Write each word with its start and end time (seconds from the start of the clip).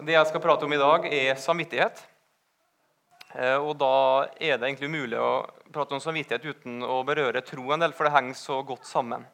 Det 0.00 0.14
jeg 0.14 0.28
skal 0.30 0.40
prate 0.40 0.64
om 0.64 0.72
i 0.72 0.80
dag, 0.80 1.04
er 1.12 1.36
samvittighet. 1.36 1.98
Eh, 3.36 3.58
og 3.60 3.74
da 3.76 4.28
er 4.40 4.56
det 4.56 4.70
egentlig 4.70 4.88
umulig 4.88 5.18
å 5.20 5.44
prate 5.74 5.92
om 5.92 6.00
samvittighet 6.00 6.46
uten 6.46 6.78
å 6.86 7.02
berøre 7.04 7.42
tro 7.44 7.66
en 7.74 7.84
del, 7.84 7.92
for 7.92 8.08
det 8.08 8.14
henger 8.14 8.38
så 8.38 8.56
godt 8.64 8.88
sammen. 8.88 9.26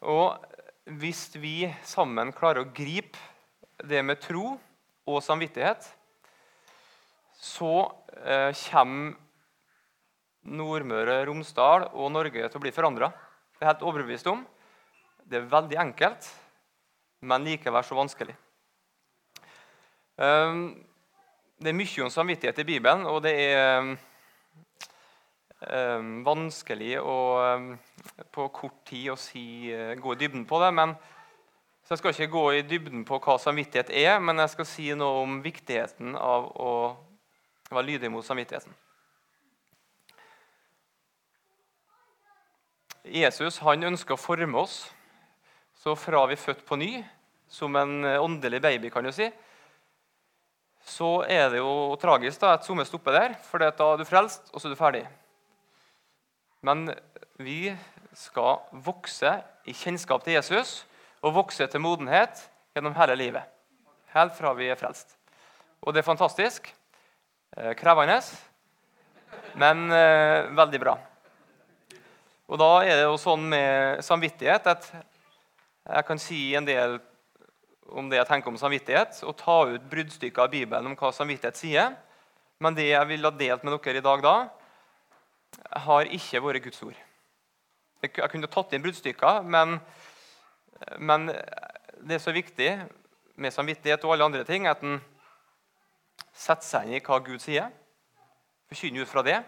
Og 0.00 0.40
hvis 1.02 1.28
vi 1.36 1.68
sammen 1.84 2.32
klarer 2.32 2.64
å 2.64 2.70
gripe 2.72 3.20
det 3.84 4.00
med 4.08 4.22
tro 4.24 4.54
og 5.04 5.20
samvittighet, 5.26 5.84
så 7.36 7.74
eh, 8.24 8.56
kommer 8.70 9.20
Nordmøre, 10.46 11.20
Romsdal 11.28 11.90
og 11.90 12.08
Norge 12.14 12.48
til 12.48 12.56
å 12.56 12.64
bli 12.64 12.72
forandra. 12.72 13.12
Det 13.52 13.66
er 13.66 13.72
helt 13.74 13.84
overbevist 13.84 14.32
om. 14.32 14.46
Det 15.28 15.42
er 15.42 15.52
veldig 15.52 15.82
enkelt, 15.84 16.32
men 17.26 17.50
likevel 17.50 17.84
så 17.84 18.00
vanskelig. 18.00 18.38
Ehm, 20.16 20.86
det 21.60 21.68
er 21.68 21.76
mye 21.76 22.04
om 22.06 22.10
samvittighet 22.12 22.62
i 22.62 22.64
Bibelen, 22.64 23.04
og 23.04 23.18
det 23.26 23.34
er 23.36 23.96
ehm, 25.68 26.22
vanskelig 26.24 26.94
å 27.02 27.16
ehm, 27.42 27.66
på 28.32 28.46
kort 28.48 28.78
tid 28.88 29.10
å 29.12 29.18
si, 29.20 29.68
eh, 29.72 29.92
gå 30.00 30.14
i 30.14 30.20
dybden 30.22 30.46
på 30.48 30.60
det. 30.62 30.72
men 30.74 30.96
så 31.84 31.92
Jeg 31.92 31.98
skal 31.98 32.10
ikke 32.10 32.32
gå 32.32 32.50
i 32.52 32.62
dybden 32.62 33.04
på 33.04 33.18
hva 33.20 33.38
samvittighet 33.38 33.90
er, 33.90 34.18
men 34.18 34.38
jeg 34.38 34.50
skal 34.50 34.66
si 34.66 34.94
noe 34.94 35.22
om 35.22 35.42
viktigheten 35.42 36.16
av 36.16 36.48
å 36.56 36.96
være 37.70 37.86
lydig 37.86 38.10
mot 38.10 38.24
samvittigheten. 38.24 38.74
Jesus 43.04 43.58
han 43.58 43.84
ønsker 43.84 44.14
å 44.14 44.18
forme 44.18 44.58
oss 44.58 44.92
så 45.78 45.94
fra 45.94 46.26
vi 46.26 46.34
er 46.34 46.42
født 46.42 46.64
på 46.66 46.76
ny, 46.76 47.04
som 47.48 47.76
en 47.76 48.04
åndelig 48.04 48.62
baby, 48.62 48.90
kan 48.90 49.04
du 49.04 49.12
si, 49.12 49.30
så 50.86 51.24
er 51.26 51.50
det 51.50 51.58
jo 51.58 51.96
tragisk 51.98 52.40
da, 52.42 52.54
at 52.54 52.66
somme 52.66 52.84
stopper 52.86 53.16
der, 53.16 53.34
for 53.48 53.62
da 53.62 53.72
er 53.72 53.98
du 53.98 54.06
frelst, 54.06 54.52
og 54.52 54.60
så 54.60 54.68
er 54.68 54.74
du 54.74 54.78
ferdig. 54.78 55.02
Men 56.62 56.86
vi 57.42 57.74
skal 58.16 58.62
vokse 58.86 59.32
i 59.66 59.74
kjennskap 59.74 60.22
til 60.24 60.36
Jesus 60.38 60.78
og 61.26 61.34
vokse 61.36 61.66
til 61.66 61.82
modenhet 61.82 62.46
gjennom 62.76 62.94
hele 62.96 63.18
livet. 63.18 63.42
Helt 64.14 64.36
fra 64.38 64.54
vi 64.56 64.70
er 64.70 64.78
frelst. 64.78 65.16
Og 65.82 65.92
det 65.92 66.00
er 66.00 66.06
fantastisk. 66.06 66.70
Eh, 67.56 67.74
krevende, 67.78 68.20
men 69.58 69.90
eh, 69.92 70.48
veldig 70.56 70.80
bra. 70.82 70.96
Og 72.46 72.58
da 72.62 72.70
er 72.84 72.94
det 72.94 73.04
jo 73.08 73.18
sånn 73.18 73.46
med 73.50 74.02
samvittighet 74.06 74.66
at 74.70 74.88
jeg 74.94 76.06
kan 76.06 76.20
si 76.20 76.40
en 76.58 76.66
del 76.66 76.98
om 77.94 78.08
det 78.10 78.18
jeg 78.18 78.28
tenker 78.28 78.50
om 78.50 78.58
samvittighet, 78.58 79.20
og 79.26 79.36
ta 79.38 79.56
ut 79.70 79.88
bruddstykker 79.90 80.46
av 80.46 80.52
Bibelen 80.52 80.90
om 80.90 80.96
hva 80.98 81.12
samvittighet 81.14 81.58
sier. 81.58 81.96
Men 82.62 82.76
det 82.76 82.88
jeg 82.88 83.08
vil 83.10 83.26
ha 83.26 83.32
delt 83.36 83.66
med 83.66 83.76
dere 83.76 84.00
i 84.00 84.04
dag, 84.04 84.22
da, 84.24 84.36
har 85.86 86.12
ikke 86.12 86.42
vært 86.44 86.64
Guds 86.66 86.82
ord. 86.86 87.02
Jeg 88.02 88.30
kunne 88.30 88.50
tatt 88.52 88.74
inn 88.76 88.84
bruddstykker, 88.84 89.42
men, 89.48 89.78
men 90.98 91.28
det 91.28 92.18
er 92.18 92.22
så 92.22 92.34
viktig 92.34 92.70
med 93.40 93.52
samvittighet 93.52 94.04
og 94.04 94.14
alle 94.14 94.28
andre 94.28 94.44
ting 94.48 94.68
at 94.68 94.82
en 94.84 94.98
setter 96.36 96.66
seg 96.66 96.88
inn 96.88 96.98
i 96.98 97.04
hva 97.04 97.18
Gud 97.24 97.40
sier. 97.42 97.70
Forkynner 98.70 99.06
ut 99.06 99.10
fra 99.10 99.22
det, 99.26 99.38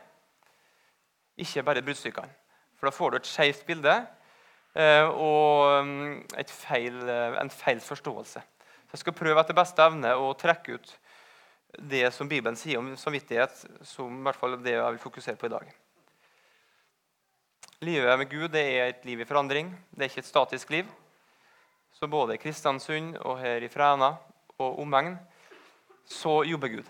ikke 1.39 1.65
bare 1.67 1.83
bruddstykkene. 1.85 2.35
For 2.79 2.89
da 2.89 2.95
får 2.95 3.11
du 3.11 3.19
et 3.19 3.29
skeivt 3.29 3.65
bilde 3.67 3.95
og 4.79 5.85
mm, 5.85 6.45
feil, 6.47 7.01
eh, 7.11 7.37
en 7.41 7.51
feil 7.51 7.81
forståelse. 7.83 8.41
Så 8.89 8.95
Jeg 8.95 9.03
skal 9.03 9.17
prøve 9.17 9.41
etter 9.43 9.57
beste 9.57 9.83
evne 9.83 10.15
å 10.15 10.31
trekke 10.39 10.79
ut 10.79 10.95
det 11.91 12.07
som 12.15 12.29
Bibelen 12.31 12.57
sier 12.57 12.79
om 12.79 12.95
samvittighet, 12.97 13.67
som 13.85 14.21
i 14.21 14.25
hvert 14.25 14.39
fall 14.39 14.57
det 14.63 14.77
jeg 14.77 14.95
vil 14.95 15.03
fokusere 15.03 15.37
på 15.37 15.51
i 15.51 15.53
dag. 15.53 15.75
Livet 17.85 18.19
med 18.19 18.31
Gud 18.31 18.49
det 18.55 18.65
er 18.65 18.89
et 18.89 19.05
liv 19.07 19.21
i 19.21 19.29
forandring. 19.29 19.69
Det 19.91 20.07
er 20.07 20.11
ikke 20.11 20.25
et 20.25 20.31
statisk 20.31 20.71
liv. 20.71 20.87
Så 21.95 22.07
både 22.07 22.35
i 22.35 22.41
Kristiansund 22.41 23.19
og 23.21 23.39
her 23.43 23.63
i 23.63 23.71
Fræna 23.71 24.15
og 24.59 24.81
omegn 24.81 25.19
så 26.09 26.41
jobber 26.49 26.73
Gud. 26.79 26.89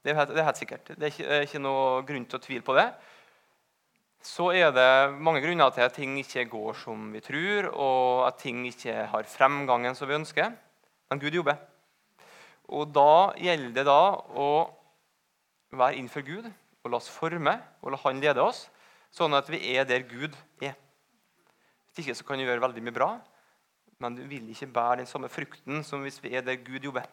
Det 0.00 0.12
er, 0.12 0.16
helt, 0.16 0.30
det 0.32 0.40
er 0.40 0.48
helt 0.48 0.58
sikkert. 0.58 0.88
Det 0.96 1.02
er 1.02 1.12
ikke, 1.12 1.40
ikke 1.44 1.62
noe 1.62 2.02
grunn 2.08 2.24
til 2.24 2.38
å 2.38 2.42
tvile 2.42 2.64
på 2.64 2.74
det 2.78 2.86
så 4.20 4.50
er 4.52 4.68
det 4.76 5.16
mange 5.16 5.40
grunner 5.40 5.72
til 5.72 5.86
at 5.86 5.94
ting 5.96 6.18
ikke 6.20 6.44
går 6.52 6.74
som 6.82 7.08
vi 7.14 7.22
tror, 7.24 7.70
og 7.72 8.26
at 8.26 8.36
ting 8.42 8.66
ikke 8.68 9.06
har 9.08 9.28
fremgangen 9.28 9.96
som 9.96 10.08
vi 10.10 10.18
ønsker. 10.18 10.52
Men 11.10 11.22
Gud 11.22 11.34
jobber. 11.34 11.56
Og 12.68 12.92
da 12.92 13.32
gjelder 13.40 13.72
det 13.78 13.86
da 13.88 14.02
å 14.36 14.50
være 15.72 15.96
innenfor 15.96 16.26
Gud 16.26 16.50
og 16.50 16.92
la 16.92 17.00
oss 17.00 17.08
forme 17.12 17.56
og 17.80 17.94
la 17.94 18.00
Han 18.04 18.20
lede 18.20 18.44
oss, 18.44 18.66
sånn 19.10 19.34
at 19.34 19.48
vi 19.50 19.62
er 19.72 19.88
der 19.88 20.04
Gud 20.06 20.36
er. 20.62 20.76
Hvis 21.90 22.04
ikke 22.04 22.18
så 22.20 22.28
kan 22.28 22.38
vi 22.38 22.46
gjøre 22.46 22.62
veldig 22.62 22.84
mye 22.86 22.94
bra, 22.94 23.10
men 24.00 24.14
du 24.16 24.22
vil 24.28 24.46
ikke 24.52 24.70
bære 24.70 25.00
den 25.02 25.08
samme 25.10 25.32
frukten 25.32 25.82
som 25.84 26.04
hvis 26.04 26.20
vi 26.22 26.36
er 26.36 26.44
der 26.44 26.60
Gud 26.60 26.84
jobber. 26.84 27.08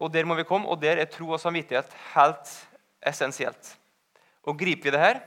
Og 0.00 0.12
Der 0.12 0.24
må 0.24 0.34
vi 0.34 0.48
komme, 0.48 0.68
og 0.68 0.80
der 0.80 0.96
er 0.96 1.04
tro 1.04 1.28
og 1.28 1.40
samvittighet 1.40 1.92
helt 2.14 2.52
essensielt. 3.04 3.76
Og 4.44 4.56
Griper 4.56 4.88
vi 4.88 4.94
det 4.94 5.00
her, 5.00 5.20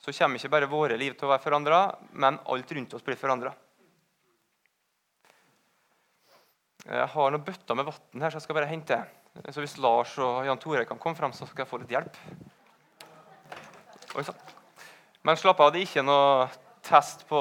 så 0.00 0.12
kommer 0.16 0.40
ikke 0.40 0.52
bare 0.52 0.68
våre 0.70 0.96
liv 0.96 1.16
til 1.16 1.28
å 1.28 1.32
være 1.34 1.44
forandra, 1.44 1.80
men 2.16 2.38
alt 2.48 2.72
rundt 2.72 2.94
oss 2.96 3.04
blir 3.04 3.18
forandra. 3.20 3.52
Jeg 6.86 7.08
har 7.12 7.32
noen 7.32 7.44
bøtter 7.44 7.76
med 7.76 7.90
vann 7.90 8.22
her, 8.24 8.32
så 8.32 8.40
jeg 8.40 8.46
skal 8.46 8.56
bare 8.56 8.70
hente. 8.70 8.96
Så 9.52 9.60
hvis 9.60 9.76
Lars 9.78 10.14
og 10.18 10.46
Jan 10.48 10.58
Tore 10.58 10.86
kan 10.88 10.98
komme 10.98 11.18
frem, 11.18 11.34
så 11.36 11.46
skal 11.46 11.62
jeg 11.62 11.70
få 11.70 11.82
litt 11.82 11.92
hjelp. 11.92 12.16
Oi, 14.16 14.24
Men 15.22 15.36
slapp 15.36 15.60
av, 15.60 15.70
det 15.74 15.82
er 15.82 15.86
ikke 15.86 16.06
noe 16.06 16.48
test 16.82 17.26
på 17.28 17.40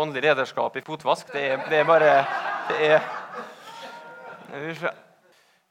åndelig 0.00 0.30
lederskap 0.30 0.80
i 0.80 0.84
fotvask. 0.86 1.28
Det 1.34 1.44
er, 1.52 1.62
det 1.68 1.82
er 1.82 1.86
bare 1.86 2.10
det 2.70 2.88
er, 2.88 3.00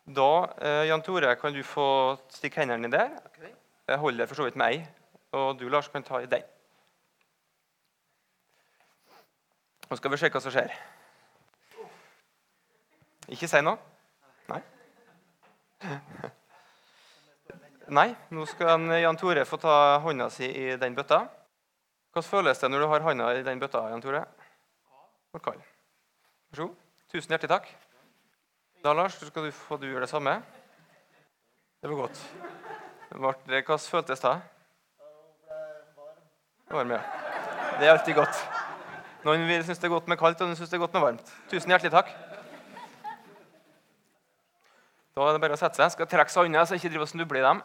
Da, 0.09 0.29
eh, 0.61 0.85
Jan 0.87 1.03
Tore, 1.05 1.35
kan 1.41 1.53
du 1.53 1.63
få 1.65 1.89
stikke 2.33 2.61
hendene 2.61 2.89
der. 2.93 3.11
Jeg 3.89 3.97
holder 3.99 4.29
for 4.29 4.39
så 4.39 4.47
vidt 4.47 4.57
med 4.57 4.77
ei. 4.77 4.98
Og 5.31 5.59
du, 5.59 5.67
Lars, 5.69 5.87
kan 5.87 6.03
ta 6.03 6.21
i 6.21 6.29
den. 6.29 6.43
Nå 9.89 9.97
skal 9.97 10.11
vi 10.13 10.17
se 10.21 10.29
hva 10.29 10.41
som 10.41 10.53
skjer. 10.53 10.73
Ikke 13.33 13.49
si 13.49 13.61
noe? 13.61 13.77
Nei? 14.49 14.61
Nei, 17.99 18.09
nå 18.33 18.45
skal 18.45 18.85
Jan 19.01 19.17
Tore 19.17 19.45
få 19.49 19.57
ta 19.61 19.97
hånda 20.03 20.29
si 20.33 20.45
i 20.45 20.75
den 20.81 20.97
bøtta. 20.97 21.23
Hvordan 22.13 22.25
føles 22.25 22.61
det 22.61 22.69
når 22.69 22.83
du 22.83 22.87
har 22.91 23.05
hånda 23.05 23.31
i 23.37 23.45
den 23.45 23.61
bøtta, 23.61 23.87
Jan 23.89 24.01
Tore? 24.01 24.21
Og 25.33 25.41
kald. 25.45 25.61
Vær 26.49 26.61
så 26.61 26.67
god. 26.67 26.75
Tusen 27.09 27.33
hjertelig 27.33 27.49
takk. 27.53 27.71
Da, 28.85 28.93
Lars, 28.93 29.17
skal 29.17 29.45
du 29.45 29.51
få 29.53 29.77
du 29.81 29.87
gjøre 29.89 30.05
det 30.05 30.11
samme. 30.13 30.37
Det 31.81 31.89
var 31.89 32.05
godt. 32.05 32.21
Hvordan 33.09 33.79
føltes 33.79 34.21
det? 34.21 34.37
Varme. 36.69 36.93
Ja. 36.93 37.77
Det 37.79 37.87
er 37.87 37.91
alltid 37.95 38.15
godt. 38.15 38.39
Noen 39.25 39.45
vil 39.49 39.63
synes 39.65 39.79
det 39.81 39.87
er 39.87 39.93
godt 39.93 40.09
med 40.11 40.19
kaldt, 40.19 40.41
og 40.43 40.49
noen 40.49 40.57
synes 40.59 40.69
det 40.69 40.77
er 40.77 40.83
godt 40.83 40.93
med 40.95 41.01
varmt. 41.01 41.31
Tusen 41.49 41.71
hjertelig 41.73 41.91
takk. 41.95 42.11
Da 45.17 45.25
er 45.25 45.35
det 45.35 45.41
bare 45.43 45.57
å 45.57 45.59
sette 45.59 45.79
seg. 45.79 45.87
Jeg 45.87 45.95
skal 45.95 46.09
trekke 46.11 46.33
seg 46.33 46.47
unna, 46.47 46.63
så 46.63 46.75
jeg 46.75 46.83
ikke 46.83 46.93
driver 46.93 47.07
og 47.07 47.11
snubler 47.11 47.39
i 47.39 47.47
dem. 47.47 47.63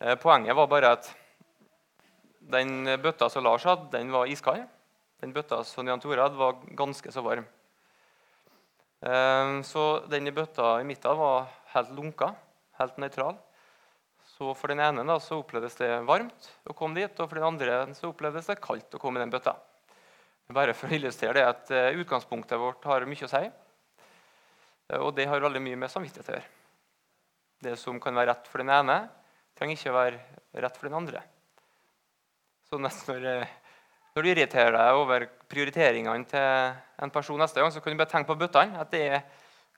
Eh, 0.00 0.16
poenget 0.22 0.56
var 0.56 0.70
bare 0.72 0.94
at 0.96 1.10
den 2.56 2.88
bøtta 3.02 3.28
som 3.32 3.44
Lars 3.44 3.66
hadde, 3.68 3.90
den 3.92 4.10
var 4.14 4.30
iskald. 4.32 4.64
Den 5.20 5.32
bøtta 5.36 5.60
som 5.68 5.86
Jan 5.88 6.00
Tore 6.00 6.24
hadde, 6.24 6.40
var 6.40 6.58
ganske 6.78 7.12
så 7.12 7.24
varm. 7.24 7.44
Eh, 9.04 9.52
så 9.68 9.84
den 10.08 10.32
bøtta 10.34 10.78
i 10.80 10.88
midten 10.88 11.20
var 11.20 11.50
helt 11.76 11.92
lunka, 11.92 12.32
helt 12.80 12.96
nøytral. 13.04 13.36
Så 14.36 14.50
for 14.52 14.68
den 14.68 14.82
ene 14.84 15.00
da, 15.08 15.16
så 15.22 15.38
opplevdes 15.40 15.78
det 15.78 15.88
varmt 16.04 16.50
å 16.68 16.74
komme 16.76 16.98
dit, 16.98 17.20
og 17.22 17.28
for 17.28 17.38
den 17.38 17.46
andre 17.48 17.78
så 17.96 18.10
opplevdes 18.10 18.50
det 18.50 18.58
kaldt 18.60 18.92
å 18.92 19.00
komme 19.00 19.16
i 19.16 19.22
den 19.24 19.32
bøtta. 19.32 19.54
Bare 20.52 20.74
for 20.76 20.92
å 20.92 20.96
illustrere 20.98 21.38
det 21.38 21.44
at 21.48 21.70
uh, 21.72 21.96
Utgangspunktet 22.02 22.60
vårt 22.60 22.84
har 22.86 23.06
mye 23.08 23.24
å 23.24 23.30
si. 23.30 23.40
Uh, 24.92 25.00
og 25.00 25.14
det 25.16 25.24
har 25.30 25.40
veldig 25.40 25.62
mye 25.64 25.78
med 25.80 25.90
samvittighet 25.90 26.28
å 26.28 26.34
gjøre. 26.36 26.50
Det 27.64 27.72
som 27.80 27.96
kan 28.02 28.14
være 28.18 28.34
rett 28.34 28.50
for 28.52 28.60
den 28.60 28.74
ene, 28.74 28.98
trenger 29.56 29.78
ikke 29.78 29.94
å 29.94 29.96
være 29.96 30.60
rett 30.66 30.76
for 30.76 30.90
den 30.90 30.98
andre. 30.98 31.22
Så 32.68 32.78
nesten 32.82 33.16
når, 33.16 33.40
uh, 33.40 33.80
når 34.18 34.26
du 34.26 34.30
irriterer 34.34 34.76
deg 34.76 35.00
over 35.00 35.26
prioriteringene 35.48 36.28
til 36.28 36.76
en 37.06 37.14
person 37.14 37.40
neste 37.40 37.64
gang, 37.64 37.72
så 37.72 37.80
kan 37.80 37.96
du 37.96 38.02
bare 38.02 38.12
tenke 38.12 38.30
på 38.34 38.38
bøttene. 38.44 38.84
At 38.84 38.92
det 38.92 39.24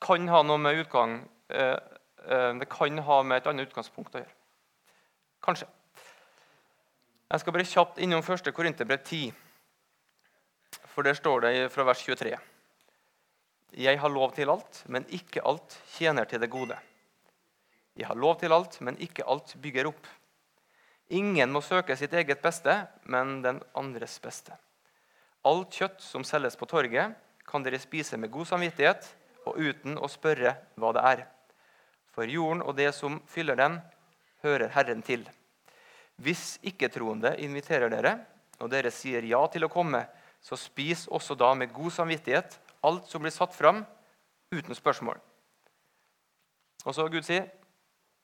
kan 0.02 0.26
ha 0.34 0.43
noe 0.43 0.58
med 0.66 0.82
utgang 0.82 1.20
det 1.49 2.66
kan 2.69 2.99
ha 3.06 3.16
med 3.25 3.40
et 3.40 3.46
annet 3.49 3.70
utgangspunkt 3.70 4.19
å 4.19 4.20
gjøre. 4.20 4.34
Kanskje. 5.44 5.69
Jeg 7.29 7.40
skal 7.43 7.52
bare 7.52 7.69
kjapt 7.69 7.99
innom 8.00 8.23
1. 8.25 8.52
Korinterbrev 8.56 9.02
10. 9.05 9.32
For 10.88 11.06
der 11.06 11.14
står 11.14 11.44
det 11.44 11.52
fra 11.73 11.85
vers 11.85 12.02
23. 12.05 12.37
Jeg 13.79 14.00
har 14.00 14.08
lov 14.08 14.32
til 14.35 14.49
alt, 14.50 14.82
men 14.88 15.05
ikke 15.12 15.44
alt 15.44 15.76
tjener 15.93 16.25
til 16.25 16.40
det 16.40 16.49
gode. 16.50 16.79
Jeg 17.99 18.06
har 18.06 18.17
lov 18.17 18.38
til 18.40 18.52
alt, 18.52 18.81
men 18.81 18.96
ikke 19.02 19.26
alt 19.29 19.55
bygger 19.61 19.90
opp. 19.90 20.06
Ingen 21.08 21.52
må 21.52 21.61
søke 21.64 21.96
sitt 21.96 22.12
eget 22.12 22.40
beste, 22.43 22.75
men 23.05 23.43
den 23.44 23.61
andres 23.76 24.19
beste. 24.25 24.56
Alt 25.44 25.76
kjøtt 25.76 26.02
som 26.05 26.25
selges 26.25 26.56
på 26.56 26.69
torget, 26.69 27.14
kan 27.49 27.64
dere 27.64 27.81
spise 27.81 28.17
med 28.20 28.32
god 28.32 28.49
samvittighet 28.50 29.06
og 29.49 29.56
uten 29.56 29.96
å 29.96 30.08
spørre 30.11 30.55
hva 30.76 30.93
det 30.96 31.05
er. 31.12 31.23
For 32.12 32.29
jorden 32.29 32.64
og 32.64 32.76
det 32.76 32.90
som 32.96 33.20
fyller 33.29 33.56
den, 33.56 33.79
hører 34.43 34.73
Herren 34.75 35.02
til. 35.02 35.25
Hvis 36.19 36.58
ikke-troende 36.67 37.37
inviterer 37.43 37.90
dere, 37.93 38.14
og 38.58 38.70
dere 38.70 38.90
sier 38.90 39.23
ja 39.26 39.40
til 39.52 39.67
å 39.67 39.73
komme, 39.73 40.02
så 40.43 40.58
spis 40.58 41.06
også 41.11 41.37
da 41.38 41.52
med 41.55 41.73
god 41.75 41.94
samvittighet 41.94 42.58
alt 42.87 43.08
som 43.11 43.23
blir 43.23 43.35
satt 43.35 43.55
fram, 43.55 43.85
uten 44.55 44.75
spørsmål. 44.75 45.19
Og 46.87 46.94
så 46.94 47.08
Gud 47.08 47.23
sier, 47.23 47.50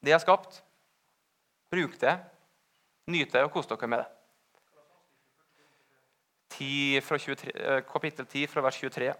'Det 0.03 0.13
er 0.13 0.19
skapt. 0.19 0.63
Bruk 1.71 2.01
det 2.01 2.21
Nyt 3.07 3.33
det 3.33 3.43
og 3.45 3.53
kos 3.53 3.67
dere 3.67 3.87
med 3.87 3.99
det. 3.99 4.09
10 6.55 7.01
23, 7.01 7.51
eh, 7.55 7.81
kapittel 7.83 8.27
10 8.27 8.47
fra 8.47 8.61
vers 8.61 8.77
23. 8.81 9.15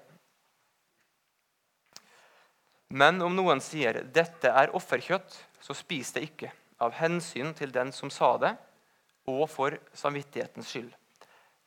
Men 2.89 3.21
om 3.23 3.35
noen 3.35 3.61
sier 3.61 4.05
'dette 4.05 4.49
er 4.49 4.73
offerkjøtt', 4.73 5.37
så 5.61 5.75
spis 5.75 6.13
det 6.13 6.23
ikke, 6.23 6.53
av 6.85 6.95
hensyn 6.99 7.55
til 7.57 7.73
den 7.73 7.93
som 7.93 8.13
sa 8.13 8.35
det, 8.41 8.53
og 9.31 9.47
for 9.49 9.77
samvittighetens 9.97 10.69
skyld. 10.69 10.93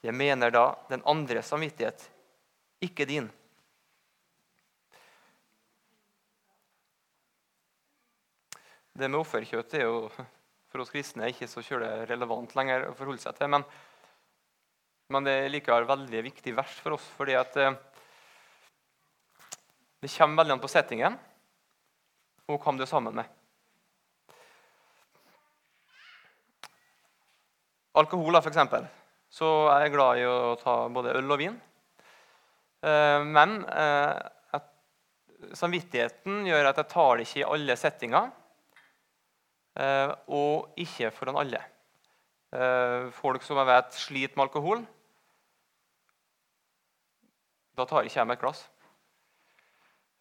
Jeg 0.06 0.14
mener 0.14 0.54
da 0.54 0.69
den 0.92 1.02
andre 1.10 1.42
samvittighet, 1.44 2.04
ikke 2.86 3.08
din. 3.10 3.30
Det 8.98 9.10
med 9.10 9.19
offerkjøtt 9.19 9.74
er 9.78 9.88
jo 9.88 10.10
for 10.72 10.84
oss 10.84 10.94
kristne 10.94 11.30
ikke 11.31 11.50
så 11.50 11.64
relevant 12.10 12.54
lenger 12.58 12.90
å 12.90 12.96
forholde 12.98 13.24
seg 13.24 13.38
til. 13.38 13.50
Men, 13.54 13.66
men 15.14 15.28
det 15.28 15.36
er 15.38 15.54
likevel 15.54 15.88
veldig 15.90 16.24
viktig 16.30 16.54
vers 16.58 16.78
for 16.84 16.98
oss, 16.98 17.06
fordi 17.18 17.38
at 17.40 17.58
eh, 17.62 17.78
det 20.04 20.14
kommer 20.14 20.44
veldig 20.44 20.58
an 20.58 20.62
på 20.62 20.69
settingen 20.72 21.18
og 22.48 22.62
hvem 22.64 22.78
du 22.80 22.86
er 22.86 22.90
sammen 22.90 23.18
med. 23.18 23.37
Alkohol, 27.98 28.38
for 28.42 28.52
eksempel, 28.52 28.86
så 29.30 29.48
er 29.74 29.86
jeg 29.86 29.96
glad 29.96 30.20
i 30.22 30.28
å 30.30 30.56
ta 30.62 30.84
både 30.94 31.16
øl 31.18 31.34
og 31.34 31.42
vin. 31.42 31.56
Eh, 32.86 33.24
men 33.26 33.62
eh, 33.66 34.62
samvittigheten 35.58 36.46
gjør 36.48 36.70
at 36.70 36.82
jeg 36.82 36.92
tar 36.92 37.18
det 37.18 37.28
ikke 37.28 37.42
i 37.42 37.48
alle 37.48 37.78
settinger. 37.80 38.30
Eh, 39.78 40.14
og 40.34 40.80
ikke 40.84 41.12
foran 41.16 41.42
alle. 41.44 41.64
Folk 43.12 43.44
som 43.44 43.58
jeg 43.60 43.68
vet 43.68 43.98
sliter 44.00 44.40
med 44.40 44.46
alkohol, 44.46 44.80
da 47.76 47.84
tar 47.86 48.08
ikke 48.08 48.22
jeg 48.22 48.30
meg 48.30 48.38
et 48.38 48.44
glass. 48.46 48.62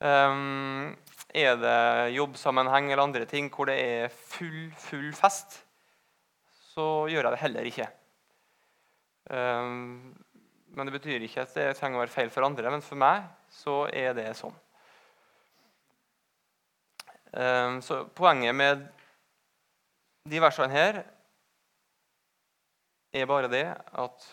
Er 0.02 1.60
det 1.62 1.76
jobbsammenheng 2.16 2.90
eller 2.90 3.04
andre 3.04 3.28
ting 3.30 3.46
hvor 3.54 3.70
det 3.70 3.78
er 3.78 4.10
full, 4.10 4.66
full 4.88 5.14
fest, 5.16 5.60
så 6.76 7.06
gjør 7.08 7.24
jeg 7.24 7.32
det 7.32 7.40
heller 7.40 7.68
ikke. 7.70 7.88
Um, 9.32 10.12
men 10.76 10.86
det 10.86 10.94
betyr 10.98 11.24
ikke 11.24 11.46
at 11.46 11.54
det 11.56 11.70
trenger 11.78 11.98
å 11.98 12.04
være 12.04 12.12
feil 12.12 12.30
for 12.32 12.44
andre, 12.46 12.70
men 12.70 12.84
for 12.84 13.00
meg 13.00 13.24
så 13.50 13.86
er 13.88 14.12
det 14.16 14.28
sånn. 14.36 14.54
Um, 17.32 17.80
så 17.84 18.04
Poenget 18.16 18.54
med 18.56 18.84
de 20.28 20.40
versene 20.42 20.72
her 20.72 21.00
er 23.16 23.28
bare 23.28 23.48
det 23.48 23.64
at 23.72 24.28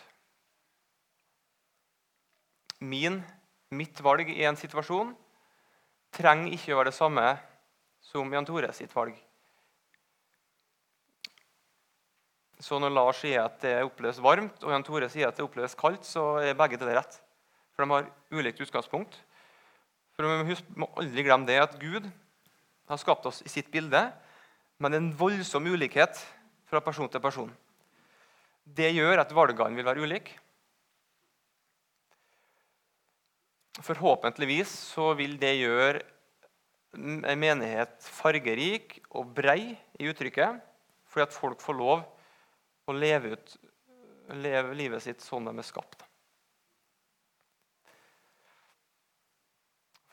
min, 2.83 3.21
mitt 3.71 3.99
valg 4.03 4.27
i 4.27 4.43
en 4.43 4.59
situasjon 4.59 5.13
trenger 6.13 6.55
ikke 6.57 6.75
å 6.75 6.81
være 6.81 6.91
det 6.91 6.99
samme 6.99 7.27
som 8.03 8.33
Jan 8.35 8.47
Tore 8.47 8.73
sitt 8.75 8.91
valg. 8.95 9.15
Så 12.63 12.79
når 12.79 12.95
Lars 12.95 13.19
sier 13.19 13.43
at 13.43 13.59
det 13.63 13.75
oppleves 13.83 14.21
varmt, 14.23 14.61
og 14.63 14.71
Jan 14.71 14.85
Tore 14.87 15.09
sier 15.11 15.27
at 15.27 15.35
det 15.35 15.43
oppleves 15.43 15.75
kaldt, 15.75 16.07
så 16.07 16.37
er 16.39 16.55
begge 16.57 16.79
det 16.79 16.95
rett. 16.95 17.19
For 17.75 17.83
de 17.83 17.91
har 17.91 18.11
ulikt 18.31 18.61
utgangspunkt. 18.63 19.17
For 20.15 20.45
Vi 20.47 20.55
må 20.79 20.87
aldri 21.01 21.25
glemme 21.25 21.49
det 21.49 21.59
at 21.59 21.75
Gud 21.81 22.07
har 22.87 23.01
skapt 23.01 23.25
oss 23.27 23.41
i 23.43 23.51
sitt 23.51 23.71
bilde 23.73 24.05
men 24.83 24.97
en 24.97 25.11
voldsom 25.15 25.67
ulikhet 25.71 26.17
fra 26.69 26.81
person 26.83 27.09
til 27.11 27.21
person. 27.23 27.51
Det 28.63 28.89
gjør 28.95 29.21
at 29.21 29.35
valgene 29.35 29.77
vil 29.77 29.87
være 29.87 30.03
ulike. 30.03 30.39
Forhåpentligvis 33.83 34.71
så 34.93 35.11
vil 35.17 35.35
det 35.41 35.55
gjøre 35.57 36.03
en 36.93 37.39
menighet 37.41 37.95
fargerik 38.05 38.99
og 39.09 39.31
brei 39.35 39.73
i 39.99 40.09
uttrykket, 40.11 40.59
fordi 41.09 41.25
at 41.25 41.35
folk 41.35 41.63
får 41.63 41.79
lov 41.79 42.03
å 42.87 42.95
leve, 42.95 43.35
ut, 43.35 43.55
leve 44.39 44.75
livet 44.77 45.03
sitt 45.03 45.23
sånn 45.23 45.47
de 45.49 45.55
er 45.55 45.67
skapt. 45.67 46.03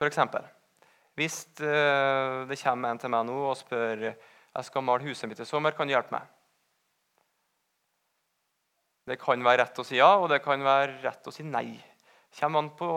For 0.00 0.08
eksempel, 0.08 0.46
hvis 1.18 1.42
eh, 1.60 2.46
det 2.48 2.60
kommer 2.62 2.94
en 2.94 3.00
til 3.02 3.12
meg 3.12 3.26
nå 3.28 3.40
og 3.50 3.58
spør 3.58 4.06
jeg 4.50 4.66
skal 4.66 4.82
male 4.82 5.06
huset 5.06 5.30
mitt 5.30 5.40
i 5.42 5.46
sommer. 5.46 5.74
Kan 5.76 5.86
du 5.86 5.94
hjelpe 5.94 6.14
meg? 6.14 6.26
Det 9.06 9.16
kan 9.22 9.42
være 9.42 9.62
rett 9.62 9.78
å 9.78 9.84
si 9.86 9.98
ja, 9.98 10.10
og 10.18 10.28
det 10.32 10.40
kan 10.42 10.62
være 10.62 10.98
rett 11.04 11.26
å 11.26 11.34
si 11.34 11.46
nei. 11.46 11.78
Kommer 12.38 12.62
an 12.62 12.72
på 12.78 12.90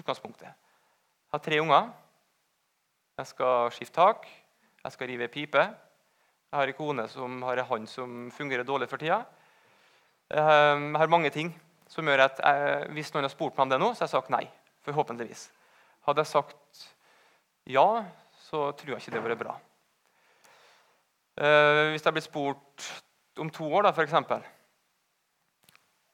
utgangspunktet. 0.00 0.48
Jeg 0.48 1.36
har 1.36 1.44
tre 1.44 1.60
unger. 1.62 1.90
Jeg 3.20 3.28
skal 3.30 3.70
skifte 3.76 4.00
tak. 4.00 4.26
Jeg 4.80 4.96
skal 4.96 5.10
rive 5.12 5.28
ei 5.28 5.32
pipe. 5.32 5.66
Jeg 6.50 6.58
har 6.58 6.70
en 6.72 6.74
kone 6.74 7.04
som 7.06 7.42
har 7.46 7.60
en 7.62 7.68
hånd 7.68 7.84
som 7.86 8.14
fungerer 8.34 8.66
dårlig 8.66 8.88
for 8.90 8.98
tida. 8.98 9.20
Jeg 10.34 10.96
har 10.98 11.12
mange 11.12 11.30
ting 11.30 11.52
som 11.86 12.06
gjør 12.06 12.24
at 12.24 12.40
jeg, 12.42 12.88
hvis 12.96 13.12
noen 13.14 13.28
har 13.28 13.30
spurt 13.30 13.54
meg 13.54 13.68
om 13.68 13.70
det 13.70 13.78
nå, 13.78 13.90
så 13.94 14.02
har 14.02 14.08
jeg 14.08 14.16
sagt 14.16 14.32
nei. 14.34 14.42
Forhåpentligvis. 14.82 15.44
Hadde 16.08 16.24
jeg 16.24 16.30
sagt 16.32 16.82
ja, 17.70 17.86
så 18.48 18.72
tror 18.74 18.96
jeg 18.96 18.98
ikke 18.98 19.14
det 19.14 19.20
hadde 19.20 19.30
vært 19.30 19.42
bra. 19.44 19.54
Eh, 21.38 21.84
hvis 21.94 22.02
jeg 22.08 22.16
blir 22.18 22.26
spurt 22.26 22.88
om 23.38 23.54
to 23.54 23.70
år, 23.70 23.86
da, 23.86 23.94
f.eks. 23.94 24.18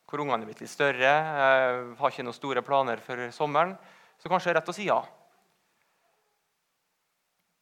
Hvor 0.07 0.21
ungene 0.21 0.45
er 0.45 0.51
blitt 0.51 0.61
litt 0.67 0.71
større, 0.71 1.01
jeg 1.01 1.85
har 1.97 2.13
ikke 2.13 2.29
noen 2.29 2.37
store 2.37 2.63
planer 2.67 3.01
for 3.03 3.25
sommeren, 3.33 3.73
så 4.21 4.29
kanskje 4.29 4.51
det 4.51 4.59
er 4.59 4.61
rett 4.61 4.75
å 4.75 4.77
si 4.77 4.91
ja. 4.91 5.01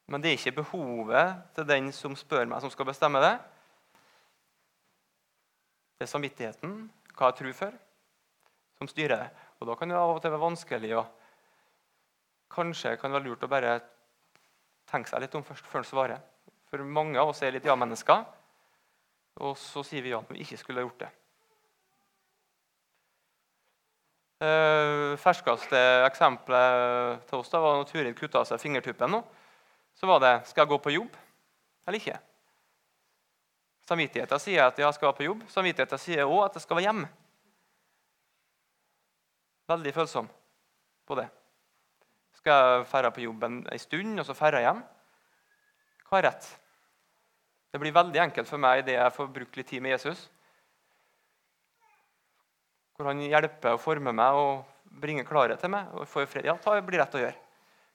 Men 0.07 0.21
det 0.21 0.29
er 0.29 0.37
ikke 0.37 0.59
behovet 0.61 1.41
til 1.55 1.67
den 1.67 1.89
som 1.95 2.15
spør 2.17 2.45
meg, 2.45 2.61
som 2.61 2.69
skal 2.73 2.85
bestemme 2.85 3.21
det. 3.23 3.33
Det 5.97 6.05
er 6.05 6.11
samvittigheten, 6.11 6.77
hva 7.15 7.31
jeg 7.31 7.39
tror 7.39 7.57
for, 7.57 7.75
som 8.77 8.89
styrer 8.91 9.23
det. 9.23 9.29
Og 9.59 9.67
Da 9.67 9.75
kan 9.79 9.89
det 9.89 9.97
av 9.97 10.15
og 10.15 10.21
til 10.21 10.33
være 10.33 10.45
vanskelig 10.45 10.97
og 10.99 11.05
Kanskje 12.55 12.93
kan 12.95 13.09
det 13.09 13.17
være 13.17 13.25
lurt 13.25 13.43
å 13.43 13.49
bare 13.49 13.71
tenke 14.87 15.09
seg 15.09 15.23
litt 15.23 15.33
om 15.35 15.43
først 15.43 15.65
før 15.67 15.81
en 15.81 15.87
svarer. 15.89 16.19
For 16.69 16.83
mange 16.85 17.19
av 17.19 17.31
oss 17.31 17.41
er 17.43 17.55
litt 17.55 17.65
ja-mennesker. 17.65 18.21
Og 19.43 19.57
så 19.59 19.83
sier 19.83 20.05
vi 20.05 20.13
ja 20.13 20.21
når 20.21 20.37
vi 20.37 20.43
ikke 20.45 20.59
skulle 20.61 20.79
ha 20.79 20.85
gjort 20.85 21.01
det. 21.01 21.09
Uh, 24.45 25.15
ferskeste 25.19 25.81
eksempelet 26.05 27.25
til 27.27 27.41
oss 27.41 27.51
da 27.51 27.61
var 27.63 27.79
når 27.79 27.89
Turid 27.89 28.17
kutta 28.19 28.43
seg 28.47 28.61
fingertuppen. 28.61 29.17
nå. 29.17 29.23
Så 29.95 30.07
var 30.09 30.19
det 30.23 30.33
skal 30.49 30.65
jeg 30.65 30.73
gå 30.73 30.79
på 30.83 30.95
jobb 30.95 31.15
eller 31.85 31.99
ikke. 31.99 32.17
Samvittigheten 33.85 34.41
sier 34.41 34.65
at 34.65 34.79
jeg 34.81 34.97
skal 34.97 35.11
være 35.11 35.19
på 35.19 35.27
jobb. 35.27 35.45
Samvittigheten 35.53 36.01
sier 36.01 36.25
òg 36.25 36.47
at 36.47 36.57
jeg 36.57 36.65
skal 36.65 36.79
være 36.79 36.87
hjemme. 36.87 37.09
Veldig 39.69 39.93
følsom 39.93 40.29
på 41.05 41.17
det. 41.19 41.27
Skal 42.37 42.57
jeg 42.61 42.85
ferde 42.89 43.11
på 43.13 43.23
jobb 43.23 43.43
en 43.47 43.59
stund, 43.81 44.19
og 44.21 44.25
så 44.27 44.35
ferde 44.37 44.61
hjem? 44.61 44.81
Hva 46.09 46.19
er 46.19 46.27
rett? 46.29 46.47
Det 47.73 47.81
blir 47.81 47.95
veldig 47.95 48.21
enkelt 48.21 48.49
for 48.49 48.61
meg 48.61 48.83
idet 48.83 48.97
jeg 48.97 49.13
får 49.15 49.31
brukt 49.35 49.57
litt 49.59 49.69
tid 49.69 49.83
med 49.83 49.95
Jesus. 49.95 50.27
Hvor 52.95 53.09
han 53.09 53.23
hjelper 53.25 53.75
og 53.75 53.81
former 53.83 54.15
meg 54.15 54.37
og 54.39 54.99
bringer 55.01 55.27
klarhet 55.27 55.59
til 55.61 55.73
meg. 55.73 55.89
og 55.93 56.07
får 56.07 56.29
fred. 56.31 56.45
Ja, 56.47 56.55
det 56.55 56.85
blir 56.87 57.01
rett 57.01 57.17
å 57.17 57.23
gjøre. 57.25 57.35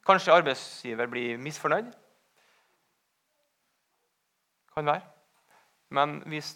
Kanskje 0.07 0.35
arbeidsgiver 0.35 1.11
blir 1.11 1.39
misfornøyd. 1.39 1.91
Kan 4.75 4.87
være. 4.87 5.03
Men 5.91 6.21
hvis 6.31 6.55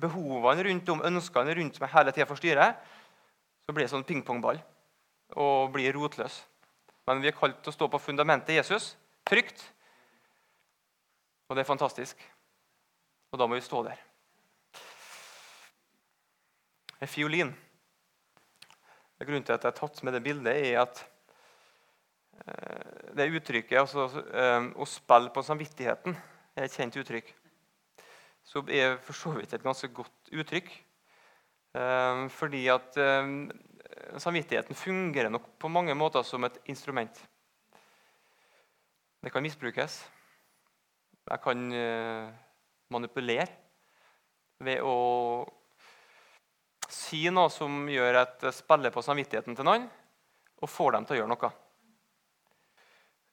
behovene 0.00 0.64
rundt 0.68 0.88
om, 0.94 1.02
ønskene 1.04 1.54
rundt 1.58 1.80
meg 1.82 1.92
hele 1.92 2.14
tida 2.14 2.28
forstyrrer, 2.30 2.76
så 3.66 3.74
blir 3.74 3.86
det 3.86 3.92
sånn 3.92 4.06
pingpongball 4.06 4.60
og 5.38 5.72
blir 5.74 5.94
rotløs. 5.94 6.40
Men 7.06 7.22
vi 7.22 7.30
er 7.30 7.36
kalt 7.36 7.60
til 7.62 7.72
å 7.72 7.74
stå 7.74 7.88
på 7.90 8.00
fundamentet 8.02 8.54
Jesus, 8.54 8.92
trygt. 9.26 9.62
Og 11.50 11.56
det 11.56 11.64
er 11.64 11.70
fantastisk. 11.70 12.22
Og 13.30 13.38
da 13.38 13.46
må 13.46 13.58
vi 13.58 13.64
stå 13.66 13.82
der. 13.86 13.98
En 17.00 17.10
fiolin. 17.10 17.50
Grunnen 19.20 19.44
til 19.44 19.54
at 19.54 19.64
jeg 19.64 19.72
har 19.72 19.76
tatt 19.76 20.02
med 20.06 20.14
det 20.16 20.22
bildet, 20.24 20.54
er 20.54 20.82
at 20.84 21.02
det 23.16 23.28
uttrykket 23.36 23.80
altså, 23.80 24.06
eh, 24.32 24.68
å 24.80 24.86
spille 24.88 25.32
på 25.34 25.44
samvittigheten 25.44 26.16
er 26.56 26.66
et 26.66 26.76
kjent 26.76 26.96
uttrykk. 27.00 27.32
Så 28.46 28.62
er 28.72 28.96
for 29.04 29.16
så 29.16 29.34
vidt 29.36 29.52
et 29.54 29.64
ganske 29.64 29.90
godt 29.94 30.32
uttrykk. 30.32 30.70
Eh, 31.76 32.22
fordi 32.34 32.64
at 32.72 32.98
samvittigheten 34.18 34.78
fungerer 34.78 35.30
nok 35.30 35.52
på 35.60 35.70
mange 35.70 35.94
måter 35.94 36.24
som 36.26 36.44
et 36.44 36.58
instrument. 36.70 37.22
Det 39.20 39.32
kan 39.32 39.44
misbrukes. 39.44 40.00
Jeg 41.30 41.40
kan 41.44 41.66
manipulere 42.90 43.46
ved 44.64 44.80
å 44.82 45.44
si 46.90 47.28
noe 47.30 47.50
som 47.52 47.84
gjør 47.92 48.22
at 48.24 48.46
jeg 48.48 48.56
spiller 48.56 48.90
på 48.94 49.04
samvittigheten 49.04 49.54
til 49.54 49.68
noen, 49.68 49.84
og 50.60 50.72
får 50.72 50.96
dem 50.96 51.06
til 51.06 51.18
å 51.18 51.20
gjøre 51.20 51.30
noe. 51.30 51.50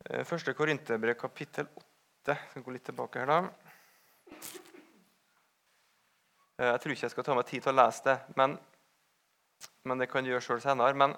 Eh, 0.08 0.24
første 0.24 0.54
Korinterbrev, 0.56 1.18
kapittel 1.20 1.66
8. 1.68 2.32
Jeg 2.32 2.52
skal 2.52 2.64
gå 2.64 2.72
litt 2.72 2.86
tilbake 2.88 3.20
her, 3.20 3.28
da. 3.28 3.38
Eh, 6.56 6.70
jeg 6.70 6.80
tror 6.80 6.94
ikke 6.94 7.04
jeg 7.04 7.12
skal 7.12 7.26
ta 7.28 7.36
meg 7.36 7.50
tid 7.50 7.66
til 7.66 7.74
å 7.74 7.76
lese 7.76 8.06
det, 8.06 8.16
men, 8.40 8.56
men 9.84 10.00
det 10.00 10.08
kan 10.08 10.24
du 10.24 10.32
gjøre 10.32 10.46
sjøl 10.46 10.64
senere. 10.64 10.96
Men 10.96 11.18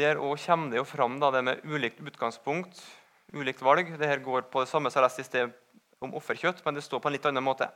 der 0.00 0.18
òg 0.18 0.34
kommer 0.42 0.74
det 0.74 0.80
jo 0.80 0.88
fram 0.88 1.20
da, 1.22 1.30
det 1.36 1.44
med 1.46 1.62
ulikt 1.62 2.02
utgangspunkt, 2.02 2.82
ulikt 3.30 3.62
valg. 3.62 3.94
Dette 3.94 4.18
går 4.26 4.50
på 4.50 4.64
det 4.64 4.72
samme 4.72 4.90
som 4.90 4.98
jeg 4.98 5.06
leste 5.06 5.22
i 5.22 5.30
sted 5.30 5.54
om 6.02 6.18
offerkjøtt, 6.18 6.64
men 6.66 6.74
det 6.74 6.82
står 6.82 6.98
på 6.98 7.12
en 7.12 7.14
litt 7.14 7.30
annen 7.30 7.46
måte. 7.46 7.70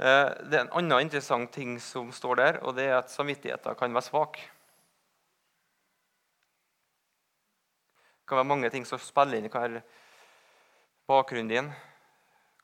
Det 0.00 0.56
er 0.56 0.62
en 0.64 0.72
annen 0.78 1.04
interessant 1.04 1.50
ting 1.52 1.74
som 1.82 2.08
står 2.14 2.38
der, 2.40 2.58
og 2.64 2.72
det 2.78 2.86
er 2.88 2.96
at 3.02 3.12
samvittigheten 3.12 3.76
kan 3.76 3.92
være 3.92 4.06
svak. 4.06 4.38
Det 8.16 8.30
kan 8.30 8.40
være 8.40 8.48
mange 8.48 8.70
ting 8.72 8.86
som 8.88 9.02
spiller 9.02 9.36
inn. 9.36 9.44
Det 9.44 9.52
kan 9.52 9.66
være 9.66 9.82
bakgrunnen 11.10 11.50
din? 11.52 11.68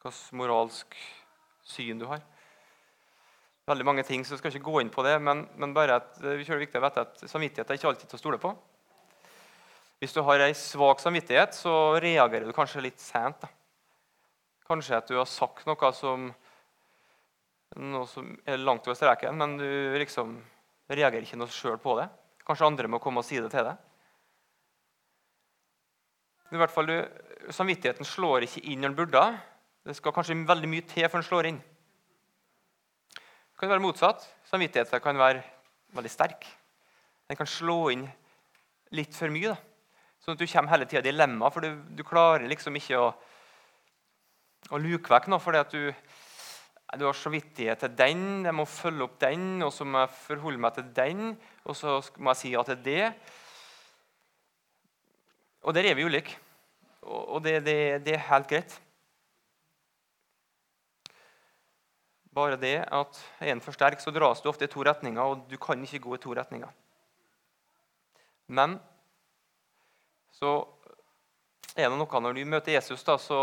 Hvilket 0.01 0.33
moralsk 0.39 0.97
syn 1.67 2.01
du 2.01 2.07
har? 2.09 2.23
Veldig 3.67 3.85
mange 3.85 4.07
ting, 4.07 4.23
så 4.25 4.37
jeg 4.37 4.39
skal 4.39 4.55
ikke 4.55 4.71
gå 4.71 4.81
inn 4.85 4.95
på 4.95 5.03
det, 5.03 5.17
men, 5.21 5.43
men 5.59 5.75
bare 5.75 5.99
at, 5.99 6.13
det 6.23 6.31
er 6.31 6.39
viktig 6.39 6.55
å 6.55 6.63
vite 6.63 7.03
at 7.03 7.25
samvittighet 7.27 7.69
er 7.69 7.81
ikke 7.81 7.89
alltid 7.91 8.09
til 8.13 8.21
å 8.21 8.23
stole 8.23 8.39
på. 8.41 8.53
Hvis 9.99 10.15
du 10.15 10.21
har 10.23 10.45
ei 10.45 10.53
svak 10.55 11.01
samvittighet, 11.03 11.57
så 11.57 11.97
reagerer 12.01 12.47
du 12.47 12.55
kanskje 12.57 12.85
litt 12.85 13.03
sent. 13.03 13.45
Kanskje 14.69 15.01
at 15.01 15.11
du 15.11 15.17
har 15.19 15.27
sagt 15.29 15.67
noe 15.67 15.91
som, 15.97 16.31
noe 17.77 18.07
som 18.09 18.29
er 18.49 18.61
langt 18.61 18.87
over 18.89 18.97
streken, 18.99 19.37
men 19.37 19.57
du 19.61 19.67
liksom 20.01 20.37
reagerer 20.89 21.27
ikke 21.27 21.39
noe 21.41 21.53
sjøl 21.53 21.79
på 21.83 21.97
det. 22.01 22.09
Kanskje 22.47 22.69
andre 22.69 22.91
må 22.91 23.01
komme 23.03 23.23
og 23.23 23.27
si 23.27 23.41
det 23.43 23.51
til 23.53 23.67
deg. 23.67 23.77
I 26.55 26.61
hvert 26.61 26.71
fall, 26.71 26.87
du, 26.87 26.99
Samvittigheten 27.51 28.07
slår 28.07 28.47
ikke 28.47 28.63
inn 28.71 28.83
når 28.83 28.93
den 28.93 28.99
burde. 29.01 29.25
Det 29.87 29.97
skal 29.99 30.15
kanskje 30.15 30.39
veldig 30.47 30.71
mye 30.71 30.85
til 30.87 31.09
før 31.11 31.23
den 31.23 31.29
slår 31.29 31.49
inn. 31.51 31.59
Det 33.17 33.61
kan 33.61 33.71
være 33.71 33.83
motsatt. 33.83 34.25
Samvittigheten 34.51 35.03
kan 35.03 35.19
være 35.19 35.43
veldig 35.97 36.13
sterk. 36.13 36.47
Den 37.27 37.39
kan 37.39 37.51
slå 37.51 37.79
inn 37.95 38.05
litt 38.95 39.15
for 39.15 39.33
mye. 39.35 39.55
da. 39.55 39.59
Sånn 40.23 40.37
at 40.37 40.43
du 40.43 40.47
kommer 40.51 40.73
hele 40.73 40.87
tida 40.91 41.03
i 41.05 41.07
dilemma, 41.11 41.51
for 41.55 41.63
du, 41.63 41.83
du, 41.95 42.03
klarer 42.07 42.47
liksom 42.51 42.75
ikke 42.79 42.99
å, 42.99 43.11
å 44.75 44.81
luke 44.83 45.13
vekk 45.13 45.29
noe. 45.31 45.43
fordi 45.43 45.63
at 45.63 45.75
du, 45.75 45.91
du 46.95 47.05
har 47.09 47.17
samvittighet 47.19 47.81
til 47.83 47.95
den, 47.99 48.21
jeg 48.47 48.55
må 48.55 48.65
følge 48.71 49.05
opp 49.09 49.19
den, 49.21 49.63
og 49.67 49.73
så 49.75 49.85
må 49.85 50.05
jeg 50.05 50.15
forholde 50.23 50.63
meg 50.63 50.77
til 50.77 50.87
den, 50.95 51.33
og 51.67 51.77
så 51.77 51.99
må 52.23 52.31
jeg 52.31 52.41
si 52.41 52.53
ja 52.55 52.63
til 52.63 52.79
det. 52.85 53.03
Og 55.67 55.75
der 55.75 55.91
er 55.91 55.99
vi 55.99 56.07
ulike. 56.07 56.39
Og 57.07 57.43
det, 57.43 57.59
det, 57.67 57.79
det 58.07 58.15
er 58.15 58.29
helt 58.31 58.49
greit. 58.51 58.77
Bare 62.37 62.59
det 62.61 62.77
at 62.93 63.19
er 63.41 63.53
en 63.53 63.63
for 63.65 63.75
sterk, 63.75 63.99
så 64.01 64.13
dras 64.15 64.43
du 64.43 64.51
ofte 64.51 64.69
i 64.69 64.71
to 64.71 64.85
retninger, 64.87 65.23
og 65.23 65.47
du 65.51 65.57
kan 65.59 65.83
ikke 65.83 66.03
gå 66.05 66.15
i 66.15 66.23
to 66.23 66.35
retninger. 66.37 66.71
Men 68.47 68.79
så 70.37 70.61
er 71.75 71.89
det 71.91 71.99
noe 71.99 72.21
når 72.23 72.37
du 72.37 72.45
møter 72.47 72.77
Jesus, 72.77 73.03
da, 73.05 73.17
så, 73.19 73.41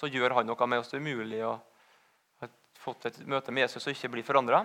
så 0.00 0.08
gjør 0.08 0.38
han 0.38 0.48
noe 0.48 0.66
med 0.70 0.80
oss. 0.80 0.88
Det 0.88 0.96
er 0.96 1.04
umulig 1.04 1.42
å 1.44 1.52
ha 2.40 2.48
fått 2.80 3.10
et 3.10 3.18
møte 3.28 3.52
med 3.52 3.66
Jesus 3.66 3.84
og 3.84 3.92
ikke 3.92 4.12
bli 4.16 4.24
forandra. 4.24 4.62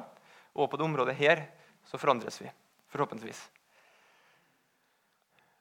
Og 0.56 0.70
på 0.72 0.80
det 0.80 0.88
området 0.88 1.18
her 1.20 1.44
så 1.84 2.00
forandres 2.00 2.40
vi. 2.40 2.48
Forhåpentligvis. 2.94 3.42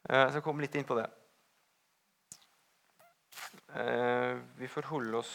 Jeg 0.05 0.31
skal 0.31 0.45
komme 0.45 0.63
litt 0.63 0.75
inn 0.79 0.87
på 0.87 0.95
det. 0.99 1.09
Eh, 3.75 4.39
vi 4.61 4.71
forholder 4.71 5.21
oss 5.25 5.35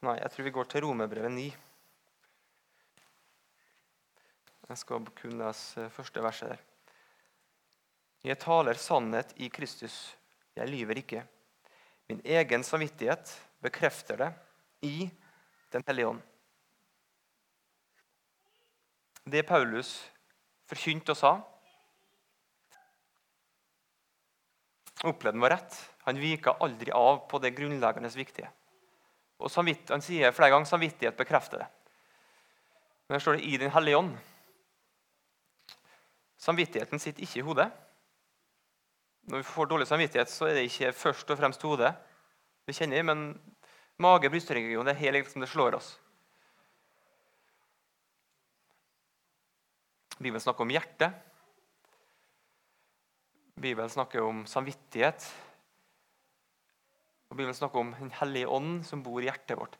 Nei, 0.00 0.14
jeg 0.16 0.32
tror 0.32 0.46
vi 0.46 0.52
går 0.56 0.68
til 0.72 0.80
Romerbrevet 0.86 1.28
9. 1.34 1.42
Jeg 4.70 4.78
skal 4.80 5.10
kun 5.18 5.34
lese 5.36 5.84
første 5.92 6.22
verset 6.24 6.54
der. 6.54 6.62
Jeg 8.24 8.40
taler 8.40 8.80
sannhet 8.80 9.34
i 9.44 9.50
Kristus. 9.52 9.98
Jeg 10.56 10.72
lyver 10.72 11.02
ikke. 11.02 11.20
Min 12.08 12.22
egen 12.24 12.64
samvittighet 12.64 13.28
bekrefter 13.60 14.16
det 14.16 14.32
i 14.80 15.10
Den 15.70 15.84
hellige 15.86 16.06
ånd. 16.06 16.22
Det 19.30 19.44
Paulus 19.46 19.92
forkynte 20.66 21.14
og 21.14 21.18
sa, 21.18 21.30
opplevde 25.06 25.36
han 25.36 25.44
var 25.44 25.54
rett. 25.54 25.76
Han 26.08 26.18
vika 26.18 26.56
aldri 26.64 26.90
av 26.96 27.22
på 27.30 27.38
det 27.38 27.52
grunnleggende 27.54 28.10
viktige. 28.16 28.50
Og 29.38 29.52
Han 29.54 30.02
sier 30.02 30.32
flere 30.32 30.50
ganger 30.50 30.66
samvittighet 30.66 31.16
bekrefter 31.16 31.62
det. 31.62 31.68
Men 33.06 33.14
her 33.14 33.20
står 33.20 33.38
det 33.38 33.44
'i 33.44 33.56
Den 33.56 33.70
hellige 33.70 33.96
ånd'. 33.96 34.18
Samvittigheten 36.36 36.98
sitter 36.98 37.22
ikke 37.22 37.38
i 37.38 37.42
hodet. 37.42 37.70
Når 39.22 39.36
vi 39.36 39.42
får 39.42 39.66
dårlig 39.66 39.86
samvittighet, 39.86 40.30
så 40.30 40.46
er 40.46 40.54
det 40.54 40.62
ikke 40.62 40.92
først 40.92 41.30
og 41.30 41.38
fremst 41.38 41.62
hodet 41.62 41.94
vi 42.70 42.78
kjenner, 42.78 43.02
men 43.06 43.24
mage- 44.00 44.30
og 44.30 44.32
Det 44.32 44.94
er 44.94 45.02
helt 45.04 45.16
liksom 45.16 45.40
det 45.40 45.48
slår 45.50 45.74
oss. 45.74 45.98
Bibelen 50.20 50.40
snakker 50.40 50.62
om 50.62 50.70
hjertet. 50.70 51.12
Bibelen 53.56 53.88
snakker 53.88 54.20
om 54.20 54.46
samvittighet. 54.46 55.24
Og 57.30 57.36
Bibelen 57.36 57.54
snakker 57.54 57.80
om 57.80 57.94
Den 57.94 58.10
hellige 58.10 58.48
ånd 58.48 58.84
som 58.84 59.02
bor 59.02 59.20
i 59.20 59.28
hjertet 59.28 59.56
vårt. 59.56 59.78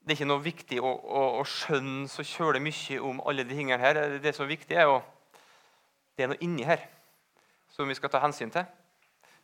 Det 0.00 0.14
er 0.14 0.16
ikke 0.16 0.28
noe 0.30 0.40
viktig 0.40 0.80
å, 0.80 0.88
å, 0.88 1.22
å 1.40 1.44
skjønne 1.44 2.08
så 2.08 2.24
kjølig 2.24 2.62
mye 2.64 3.00
om 3.04 3.20
alle 3.28 3.44
de 3.44 3.56
tingene 3.56 3.80
her. 3.82 4.18
Det 4.18 4.32
som 4.34 4.46
er 4.46 4.54
viktig, 4.56 4.76
er 4.76 4.88
jo 4.88 5.02
det 6.16 6.24
er 6.24 6.32
noe 6.32 6.40
inni 6.40 6.64
her 6.64 6.80
som 7.68 7.88
vi 7.88 7.94
skal 7.94 8.10
ta 8.10 8.22
hensyn 8.22 8.50
til, 8.50 8.64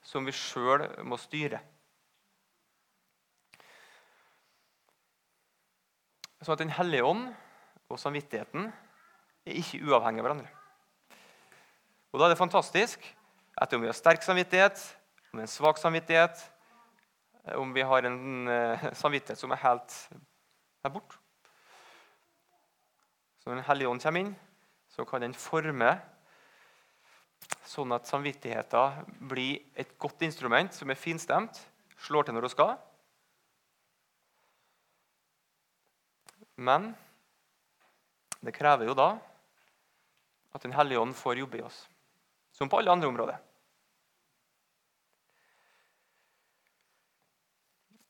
som 0.05 0.27
vi 0.27 0.35
sjøl 0.37 0.85
må 1.09 1.19
styre. 1.21 1.61
Sånn 6.45 6.59
at 6.59 6.61
Den 6.61 6.75
hellige 6.77 7.07
ånd 7.09 7.31
og 7.89 8.01
samvittigheten 8.01 8.69
er 8.69 9.61
ikke 9.61 9.81
uavhengige 9.87 10.21
av 10.21 10.29
hverandre. 10.29 10.51
Og 12.13 12.21
Da 12.21 12.27
er 12.27 12.35
det 12.35 12.39
fantastisk 12.39 13.07
at 13.57 13.73
om 13.73 13.81
vi 13.81 13.89
har 13.89 13.97
sterk 13.97 14.23
samvittighet, 14.23 14.77
om 15.33 15.39
vi 15.39 15.43
har 15.43 15.49
en 15.49 15.57
svak 15.57 15.81
samvittighet, 15.81 16.43
om 17.57 17.73
vi 17.75 17.83
har 17.83 18.07
en 18.09 18.49
uh, 18.49 18.85
samvittighet 18.93 19.41
som 19.41 19.53
er 19.53 19.63
helt 19.65 19.97
der 20.85 20.93
borte 20.93 21.17
Så 23.41 23.51
når 23.51 23.57
Den 23.57 23.65
hellige 23.65 23.89
ånd 23.89 24.01
kommer 24.01 24.21
inn, 24.21 24.37
så 24.89 25.05
kan 25.05 25.21
den 25.21 25.35
forme 25.35 26.01
sånn 27.69 27.93
at 27.97 28.09
samvittigheten 28.09 29.15
blir 29.31 29.63
et 29.79 29.95
godt 30.01 30.23
instrument 30.27 30.75
som 30.75 30.91
er 30.93 31.01
finstemt, 31.01 31.61
slår 32.05 32.27
til 32.27 32.37
når 32.37 32.49
hun 32.49 32.53
skal. 32.53 32.75
Men 36.57 36.93
det 38.45 38.55
krever 38.55 38.87
jo 38.91 38.97
da 38.99 39.15
at 40.55 40.63
Den 40.63 40.77
hellige 40.77 41.01
ånd 41.03 41.17
får 41.19 41.41
jobbe 41.41 41.59
i 41.59 41.65
oss, 41.67 41.81
som 42.55 42.69
på 42.71 42.79
alle 42.79 42.93
andre 42.95 43.09
områder. 43.11 43.41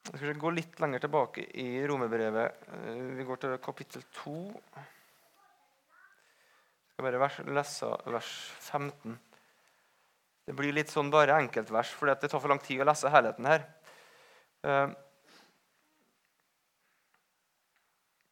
Jeg 0.05 0.21
skal 0.21 0.37
gå 0.43 0.51
litt 0.53 0.77
lenger 0.85 1.01
tilbake 1.01 1.47
i 1.57 1.87
romerbrevet. 1.89 2.67
Eh, 2.77 2.99
vi 3.17 3.25
går 3.25 3.41
til 3.41 3.57
kapittel 3.65 4.05
2. 4.21 4.35
Jeg 6.85 6.93
skal 6.93 7.09
bare 7.09 7.47
lese 7.57 7.89
vers 8.13 8.35
15. 8.61 9.17
Det 10.45 10.53
blir 10.57 10.75
litt 10.77 10.93
sånn 10.93 11.09
bare 11.13 11.39
enkeltvers, 11.41 11.93
for 11.97 12.11
det 12.11 12.29
tar 12.29 12.41
for 12.41 12.53
lang 12.53 12.61
tid 12.61 12.83
å 12.83 12.89
lese 12.89 13.13
helheten 13.13 13.49
her. 13.49 13.65
Eh, 14.65 14.93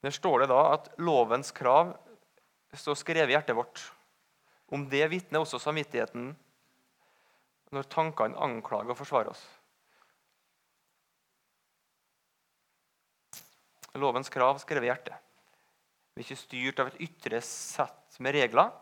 der 0.03 0.15
står 0.15 0.43
det 0.43 0.51
da 0.53 0.61
at 0.75 0.91
lovens 1.01 1.53
krav 1.57 1.95
står 2.77 2.99
skrevet 3.01 3.33
i 3.33 3.37
hjertet 3.37 3.57
vårt. 3.57 3.81
Om 4.73 4.89
det 4.93 5.05
vitner 5.13 5.45
også 5.45 5.61
samvittigheten 5.63 6.33
når 7.73 7.91
tankene 7.93 8.41
anklager 8.45 8.93
og 8.93 8.99
forsvarer 8.99 9.33
oss. 9.33 9.43
Lovens 14.01 14.33
krav 14.33 14.61
skrevet 14.61 14.89
i 14.89 14.91
hjertet. 14.91 15.17
Vi 16.13 16.21
er 16.21 16.27
ikke 16.27 16.41
styrt 16.41 16.81
av 16.81 16.91
et 16.91 17.01
ytre 17.07 17.41
sett 17.45 18.19
med 18.21 18.35
regler, 18.37 18.73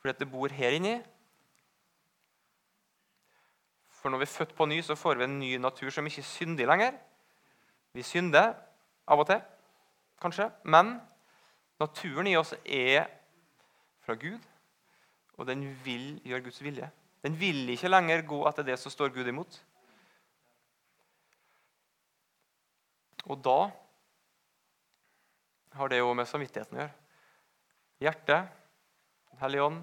fordi 0.00 0.22
det 0.22 0.30
bor 0.30 0.54
her 0.54 0.74
inni. 0.78 0.96
For 3.96 4.12
når 4.12 4.22
vi 4.22 4.26
er 4.28 4.34
født 4.34 4.54
på 4.56 4.66
ny, 4.68 4.80
så 4.84 4.96
får 4.98 5.18
vi 5.18 5.26
en 5.26 5.38
ny 5.40 5.50
natur 5.60 5.90
som 5.94 6.06
ikke 6.06 6.22
er 6.22 6.28
syndig 6.28 6.66
lenger. 6.68 6.96
Vi 7.96 8.04
synder 8.04 8.52
av 9.08 9.22
og 9.22 9.28
til, 9.28 9.40
kanskje, 10.20 10.50
men 10.64 10.96
naturen 11.80 12.28
i 12.28 12.36
oss 12.36 12.52
er 12.64 13.06
fra 14.04 14.16
Gud, 14.20 14.42
og 15.36 15.48
den 15.48 15.64
vil 15.84 16.20
gjøre 16.24 16.44
Guds 16.46 16.62
vilje. 16.62 16.90
Den 17.24 17.38
vil 17.40 17.64
ikke 17.72 17.90
lenger 17.90 18.22
gå 18.28 18.42
etter 18.48 18.66
det 18.66 18.76
som 18.80 18.92
står 18.92 19.14
Gud 19.14 19.26
imot. 19.28 19.58
Og 23.26 23.40
da 23.42 23.58
har 25.76 25.90
det 25.90 25.98
jo 25.98 26.12
med 26.14 26.28
samvittigheten 26.30 26.78
å 26.78 26.84
gjøre. 26.84 26.94
Hjerte, 28.04 28.38
Hellig 29.36 29.60
ånd, 29.60 29.80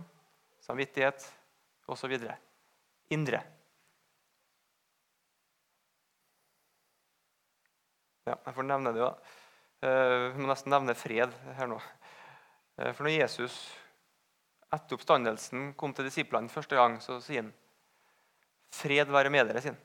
samvittighet 0.66 1.26
osv. 1.94 2.16
Indre. 3.14 3.44
Ja, 8.24 8.38
jeg 8.38 8.56
får 8.56 8.68
nevne 8.68 8.94
det, 8.96 9.04
da. 9.04 9.40
Eh, 9.84 10.18
jeg 10.30 10.40
må 10.40 10.48
nesten 10.48 10.72
nevne 10.72 10.96
fred 10.96 11.34
her 11.58 11.68
nå. 11.68 11.80
Eh, 12.80 12.94
for 12.96 13.04
når 13.04 13.18
Jesus 13.18 13.58
etter 14.74 14.98
oppstandelsen 14.98 15.74
kom 15.78 15.92
til 15.94 16.08
disiplene 16.08 16.52
første 16.52 16.78
gang, 16.80 16.98
så 17.04 17.20
sier 17.24 17.46
han 17.46 17.52
Fred 18.74 19.12
være 19.14 19.30
med 19.30 19.46
dere, 19.46 19.62
sier 19.62 19.76
han. 19.76 19.82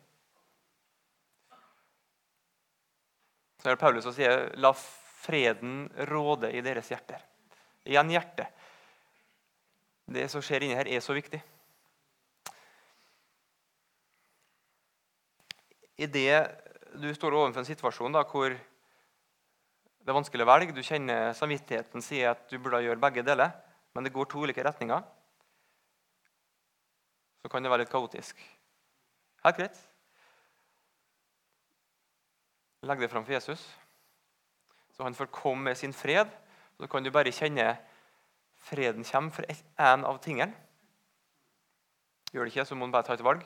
Så 3.59 3.68
er 3.68 3.75
det 3.75 3.83
Paulus 3.83 4.07
som 4.07 4.14
sier 4.16 4.47
La 4.62 4.71
freden 4.73 5.90
råde 6.09 6.49
i 6.54 6.62
deres 6.64 6.88
hjerter. 6.88 7.21
Igjen 7.85 8.14
hjertet. 8.14 8.54
Det 10.09 10.25
som 10.33 10.40
skjer 10.40 10.64
inni 10.64 10.78
her, 10.78 10.88
er 10.88 11.02
så 11.04 11.12
viktig. 11.12 11.42
Idet 16.00 16.68
du 16.97 17.09
står 17.14 17.37
overfor 17.37 17.62
en 17.62 17.68
situasjon 17.68 18.16
da, 18.16 18.25
hvor 18.28 18.54
det 18.54 20.12
er 20.12 20.16
vanskelig 20.16 20.47
å 20.47 20.49
velge, 20.49 20.76
du 20.76 20.85
kjenner 20.85 21.35
samvittigheten 21.37 22.04
sier 22.04 22.33
at 22.33 22.47
du 22.49 22.57
burde 22.57 22.80
gjøre 22.85 23.02
begge 23.02 23.26
deler, 23.26 23.52
men 23.95 24.07
det 24.07 24.14
går 24.14 24.30
to 24.30 24.45
ulike 24.45 24.64
retninger, 24.64 25.02
så 27.42 27.50
kan 27.52 27.64
det 27.64 27.73
være 27.73 27.85
litt 27.85 27.92
kaotisk. 27.92 28.40
Helt 29.45 29.61
greit. 29.61 29.76
Legg 32.88 33.02
det 33.02 33.11
fram 33.11 33.26
for 33.26 33.37
Jesus 33.37 33.62
så 34.99 35.04
han 35.07 35.14
får 35.14 35.30
komme 35.30 35.62
med 35.62 35.78
sin 35.78 35.92
fred. 35.95 36.26
Så 36.76 36.87
kan 36.90 37.04
du 37.07 37.12
bare 37.14 37.30
kjenne 37.30 37.76
freden 38.66 39.05
kommer 39.07 39.31
for 39.31 39.46
én 39.46 40.03
av 40.05 40.18
tingene. 40.18 40.51
Gjør 42.35 42.44
det 42.44 42.51
ikke, 42.51 42.64
så 42.66 42.74
må 42.74 42.88
han 42.88 42.92
bare 42.92 43.07
ta 43.07 43.14
et 43.14 43.22
valg. 43.22 43.44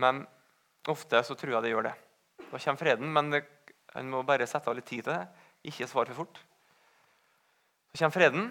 Men 0.00 0.24
ofte 0.88 1.20
så 1.28 1.36
tror 1.36 1.58
jeg 1.58 1.62
det 1.66 1.74
gjør 1.74 1.90
det. 1.90 1.92
Da 2.50 2.58
kommer 2.58 2.80
freden, 2.80 3.12
men 3.14 3.30
det, 3.30 3.44
må 4.10 4.24
bare 4.26 4.48
sette 4.50 4.70
av 4.70 4.76
litt 4.78 4.88
tid 4.90 5.04
til 5.06 5.14
det. 5.14 5.46
Ikke 5.70 5.88
svare 5.90 6.10
for 6.10 6.24
fort. 6.24 6.40
Så 7.92 8.02
kommer 8.02 8.16
freden. 8.16 8.50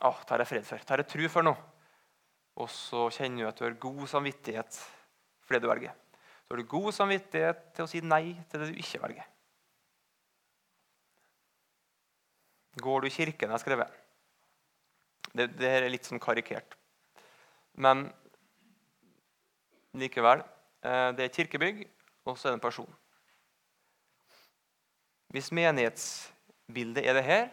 Å, 0.00 0.12
tar 0.26 0.42
jeg 0.42 0.50
fred 0.50 0.66
for. 0.66 0.86
Tar 0.86 1.02
jeg 1.02 1.10
tru 1.12 1.26
for 1.30 1.46
nå. 1.46 1.54
Og 2.60 2.70
så 2.72 3.06
kjenner 3.14 3.44
du 3.44 3.50
at 3.50 3.58
du 3.58 3.66
har 3.66 3.76
god 3.82 4.06
samvittighet 4.10 4.78
for 5.44 5.54
det 5.54 5.62
du 5.62 5.70
velger. 5.70 5.94
Så 6.44 6.54
har 6.54 6.62
du 6.62 6.70
god 6.70 6.90
samvittighet 6.96 7.66
til 7.76 7.86
å 7.86 7.90
si 7.90 8.02
nei 8.02 8.24
til 8.50 8.62
det 8.62 8.70
du 8.72 8.80
ikke 8.82 9.02
velger. 9.04 9.28
Går 12.80 13.02
du 13.02 13.10
i 13.10 13.14
kirken? 13.14 13.48
Jeg 13.48 13.54
har 13.54 13.62
skrevet. 13.62 13.98
Det, 15.30 15.46
det 15.58 15.70
er 15.70 15.90
litt 15.90 16.06
sånn 16.08 16.22
karikert. 16.22 16.74
Men 17.78 18.08
likevel. 19.98 20.42
Eh, 20.86 21.08
det 21.16 21.26
er 21.26 21.34
kirkebygg, 21.34 21.82
og 22.24 22.38
så 22.38 22.48
det 22.48 22.58
en 22.58 22.62
person. 22.62 22.96
Hvis 25.30 25.52
menighetsbildet 25.54 27.06
er 27.06 27.14
det 27.14 27.24
her, 27.24 27.48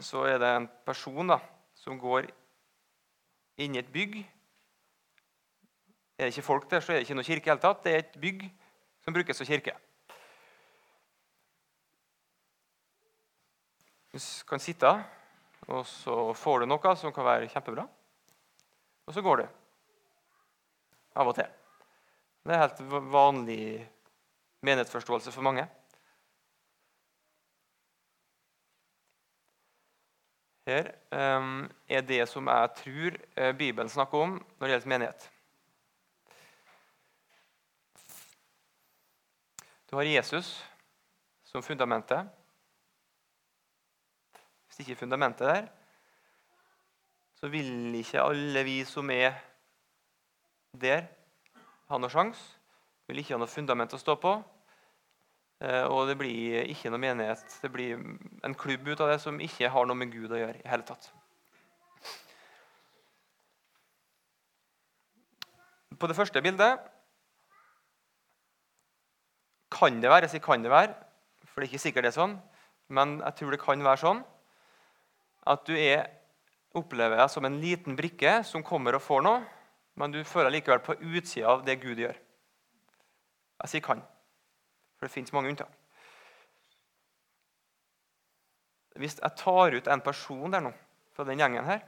så 0.00 0.24
er 0.24 0.38
det 0.38 0.50
en 0.56 0.68
person 0.86 1.28
da, 1.28 1.40
som 1.74 1.98
går 2.00 2.30
inn 3.60 3.76
i 3.76 3.82
et 3.82 3.92
bygg. 3.92 4.16
Er 6.16 6.26
det 6.26 6.32
ikke 6.34 6.46
folk 6.46 6.70
der, 6.70 6.80
så 6.80 6.92
er 6.92 7.00
det 7.00 7.08
ikke 7.08 7.18
noe 7.18 7.28
kirke 7.28 7.48
i 7.48 7.52
hele 7.52 7.62
tatt. 7.62 7.84
Det 7.84 7.92
er 7.92 8.02
et 8.04 8.18
bygg 8.20 8.44
som 9.04 9.16
brukes 9.16 9.40
som 9.40 9.48
kirke. 9.48 9.76
Du 14.10 14.18
kan 14.48 14.62
sitte, 14.62 14.90
og 15.68 15.86
så 15.86 16.32
får 16.34 16.60
du 16.60 16.70
noe 16.70 16.96
som 16.98 17.12
kan 17.14 17.26
være 17.26 17.52
kjempebra. 17.52 17.86
Og 19.06 19.14
så 19.14 19.22
går 19.22 19.42
du. 19.42 19.48
Av 21.20 21.28
og 21.28 21.36
til. 21.36 21.59
Det 22.44 22.54
er 22.54 22.62
helt 22.62 22.80
vanlig 23.12 23.90
menighetsforståelse 24.64 25.32
for 25.32 25.44
mange. 25.44 25.66
Her 30.66 30.90
um, 31.38 31.66
er 31.88 32.00
det 32.00 32.22
som 32.28 32.48
jeg 32.48 32.72
tror 32.78 33.18
uh, 33.40 33.52
Bibelen 33.56 33.88
snakker 33.88 34.18
om 34.18 34.32
når 34.58 34.66
det 34.66 34.74
gjelder 34.74 34.88
menighet. 34.88 35.30
Du 39.90 39.96
har 39.96 40.06
Jesus 40.06 40.52
som 41.44 41.62
fundamentet 41.62 42.28
Hvis 44.66 44.78
ikke 44.78 44.96
fundamentet 44.96 45.48
der, 45.48 45.66
så 47.34 47.48
vil 47.48 47.94
ikke 47.94 48.22
alle 48.22 48.64
vi 48.64 48.84
som 48.84 49.10
er 49.10 49.32
der, 50.80 51.08
ha 51.90 51.98
noe 51.98 52.12
sjanse. 52.12 52.56
Vil 53.10 53.20
ikke 53.22 53.34
ha 53.34 53.42
noe 53.42 53.50
fundament 53.50 53.94
å 53.94 54.00
stå 54.00 54.14
på. 54.22 54.36
Eh, 55.60 55.84
og 55.90 56.06
det 56.08 56.16
blir 56.20 56.68
ikke 56.72 56.92
noe 56.92 57.02
menighet. 57.02 57.42
Det 57.60 57.70
blir 57.72 57.98
en 58.46 58.56
klubb 58.56 58.86
ut 58.88 59.00
av 59.02 59.10
det 59.12 59.18
som 59.20 59.40
ikke 59.42 59.68
har 59.72 59.88
noe 59.88 59.98
med 59.98 60.12
Gud 60.14 60.32
å 60.32 60.38
gjøre 60.40 60.62
i 60.62 60.70
hele 60.70 60.86
tatt. 60.88 61.10
På 66.00 66.08
det 66.08 66.16
første 66.16 66.40
bildet 66.40 66.80
kan 69.70 70.00
det 70.00 70.08
være, 70.10 70.24
jeg 70.26 70.36
sier 70.36 70.44
kan 70.44 70.62
det 70.64 70.72
være, 70.72 70.94
for 71.44 71.60
det 71.60 71.66
er 71.66 71.70
ikke 71.70 71.82
sikkert 71.82 72.06
det 72.06 72.10
er 72.14 72.16
sånn, 72.16 72.38
men 72.88 73.18
jeg 73.20 73.36
tror 73.38 73.54
det 73.54 73.60
kan 73.62 73.84
være 73.84 74.00
sånn 74.00 74.22
at 75.50 75.62
du 75.68 75.74
er, 75.76 76.08
opplever 76.76 77.20
deg 77.20 77.30
som 77.32 77.46
en 77.46 77.58
liten 77.62 77.96
brikke 77.98 78.40
som 78.46 78.64
kommer 78.66 78.96
og 78.96 79.04
får 79.04 79.24
noe, 79.26 79.44
men 80.00 80.14
du 80.14 80.22
føler 80.24 80.54
likevel 80.54 80.80
på 80.84 80.96
utsida 80.96 81.52
av 81.52 81.64
det 81.66 81.76
Gud 81.82 82.00
gjør. 82.00 82.16
Jeg 83.60 83.68
sier 83.68 83.80
'kan', 83.84 84.02
for 84.96 85.06
det 85.06 85.12
fins 85.12 85.32
mange 85.32 85.50
unntak. 85.52 85.72
Hvis 88.96 89.20
jeg 89.20 89.36
tar 89.36 89.76
ut 89.76 89.88
en 89.88 90.00
person 90.00 90.50
der 90.50 90.60
nå, 90.60 90.72
fra 91.12 91.24
den 91.24 91.38
gjengen 91.38 91.64
her, 91.64 91.80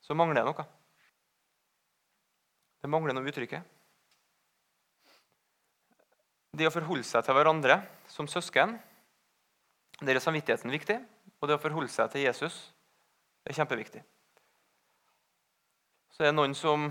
så 0.00 0.14
mangler 0.14 0.34
det 0.34 0.44
noe. 0.44 0.66
Det 2.82 2.90
mangler 2.90 3.14
noe 3.14 3.26
uttrykket. 3.26 3.62
Det 6.56 6.66
å 6.66 6.74
forholde 6.74 7.04
seg 7.04 7.24
til 7.24 7.34
hverandre 7.34 7.86
som 8.10 8.26
søsken, 8.26 8.78
der 10.00 10.14
er 10.14 10.22
samvittigheten 10.22 10.70
viktig. 10.70 10.98
Og 11.40 11.48
det 11.48 11.54
å 11.58 11.62
forholde 11.62 11.90
seg 11.92 12.10
til 12.10 12.24
Jesus 12.24 12.72
er 13.46 13.54
kjempeviktig. 13.54 14.02
Så 16.10 16.22
det 16.22 16.30
er 16.30 16.32
det 16.32 16.38
noen 16.38 16.54
som 16.58 16.88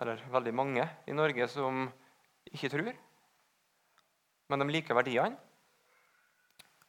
eller 0.00 0.20
veldig 0.32 0.52
mange 0.54 0.84
i 1.08 1.14
Norge, 1.16 1.48
som 1.48 1.86
ikke 2.52 2.70
tror. 2.72 2.92
Men 4.50 4.62
de 4.62 4.68
liker 4.70 4.96
verdiene. 4.96 5.38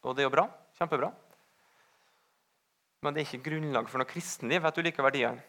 Og 0.03 0.15
det 0.15 0.23
er 0.23 0.27
jo 0.27 0.35
bra. 0.35 0.45
Kjempebra. 0.77 1.09
Men 3.01 3.13
det 3.13 3.21
er 3.21 3.29
ikke 3.29 3.47
grunnlag 3.49 3.87
for 3.89 4.01
noe 4.01 4.09
kristenliv 4.09 4.65
at 4.65 4.75
du 4.75 4.83
liker 4.85 5.05
verdiene. 5.05 5.41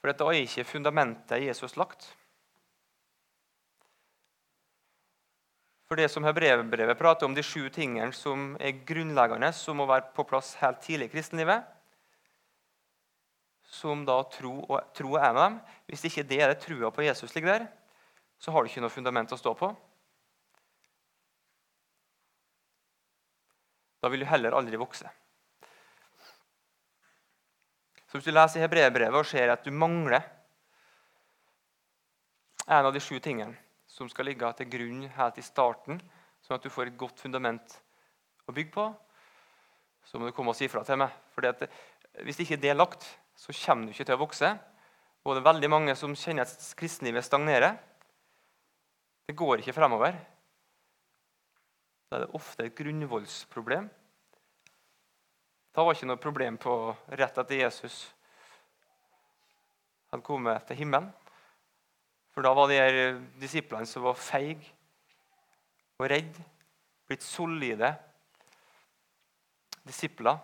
For 0.00 0.10
dette 0.10 0.26
er 0.28 0.42
ikke 0.42 0.66
fundamentet 0.68 1.46
Jesus 1.46 1.78
lagt. 1.80 2.10
For 5.88 6.00
det 6.00 6.08
som 6.10 6.24
hebreerbrevet 6.26 6.98
prater 6.98 7.28
om, 7.28 7.36
de 7.36 7.44
sju 7.44 7.68
tingene 7.72 8.12
som 8.16 8.54
er 8.60 8.80
grunnleggende, 8.88 9.52
som 9.56 9.78
må 9.78 9.86
være 9.88 10.10
på 10.16 10.24
plass 10.28 10.54
helt 10.60 10.80
tidlig 10.84 11.10
i 11.10 11.14
kristenlivet, 11.14 11.64
som 13.74 14.04
da 14.06 14.20
tro, 14.30 14.54
og, 14.68 14.78
tro 14.94 15.16
er 15.18 15.32
med 15.34 15.42
dem 15.42 15.58
Hvis 15.90 16.06
ikke 16.08 16.24
det 16.28 16.38
er 16.40 16.52
det 16.52 16.62
trua 16.62 16.92
på 16.94 17.04
Jesus 17.04 17.34
ligger 17.34 17.58
der, 17.58 17.66
så 18.38 18.52
har 18.52 18.62
du 18.62 18.70
ikke 18.70 18.82
noe 18.84 18.92
fundament 18.92 19.32
å 19.32 19.38
stå 19.40 19.54
på. 19.58 19.70
Da 24.04 24.10
vil 24.12 24.20
du 24.20 24.28
heller 24.28 24.52
aldri 24.52 24.76
vokse. 24.76 25.08
Så 28.04 28.18
Hvis 28.18 28.26
du 28.28 28.34
leser 28.34 28.62
Hebreerbrevet 28.62 29.16
og 29.16 29.26
ser 29.26 29.50
at 29.54 29.64
du 29.64 29.72
mangler 29.72 30.22
en 32.68 32.86
av 32.86 32.92
de 32.92 33.00
sju 33.02 33.16
tingene 33.20 33.56
som 33.90 34.10
skal 34.10 34.28
ligge 34.28 34.50
til 34.58 34.68
grunn 34.70 35.02
helt 35.16 35.40
i 35.40 35.44
starten, 35.46 35.98
sånn 36.44 36.58
at 36.58 36.64
du 36.66 36.72
får 36.72 36.90
et 36.90 37.00
godt 37.00 37.22
fundament 37.24 37.78
å 38.44 38.54
bygge 38.54 38.74
på, 38.74 38.86
så 40.04 40.20
må 40.20 40.28
du 40.28 40.36
komme 40.36 40.52
og 40.52 40.58
si 40.58 40.68
ifra 40.68 40.84
til 40.84 41.00
meg. 41.00 41.12
For 41.32 41.48
Hvis 42.24 42.40
ikke 42.44 42.60
det 42.60 42.70
er 42.70 42.78
lagt, 42.78 43.06
så 43.36 43.54
kommer 43.64 43.86
du 43.86 43.94
ikke 43.94 44.06
til 44.06 44.16
å 44.16 44.22
vokse. 44.22 44.50
Og 45.24 45.34
det 45.34 45.40
er 45.40 45.50
veldig 45.50 45.70
mange 45.72 45.96
som 45.96 46.14
kjenner 46.16 46.46
at 46.46 46.70
kristenlivet 46.78 47.24
stagnerer. 47.26 47.76
Det 49.24 49.36
går 49.36 49.62
ikke 49.62 49.76
fremover. 49.76 50.16
Da 52.10 52.18
er 52.18 52.26
det 52.26 52.36
ofte 52.36 52.66
et 52.66 52.76
grunnvoldsproblem. 52.76 53.88
Da 55.74 55.82
var 55.82 55.96
ikke 55.96 56.06
noe 56.06 56.22
problem 56.22 56.58
på 56.60 56.74
rett 57.18 57.40
etter 57.40 57.64
Jesus 57.64 58.04
hadde 60.12 60.22
kommet 60.22 60.62
til 60.68 60.78
himmelen. 60.78 61.08
For 62.34 62.46
da 62.46 62.52
var 62.54 62.70
de 62.70 62.78
her 62.78 63.18
disiplene 63.40 63.86
som 63.86 64.04
var 64.06 64.18
feige 64.18 64.62
og 65.98 66.08
redde, 66.10 66.44
blitt 67.06 67.22
solide 67.22 67.92
disipler 69.86 70.38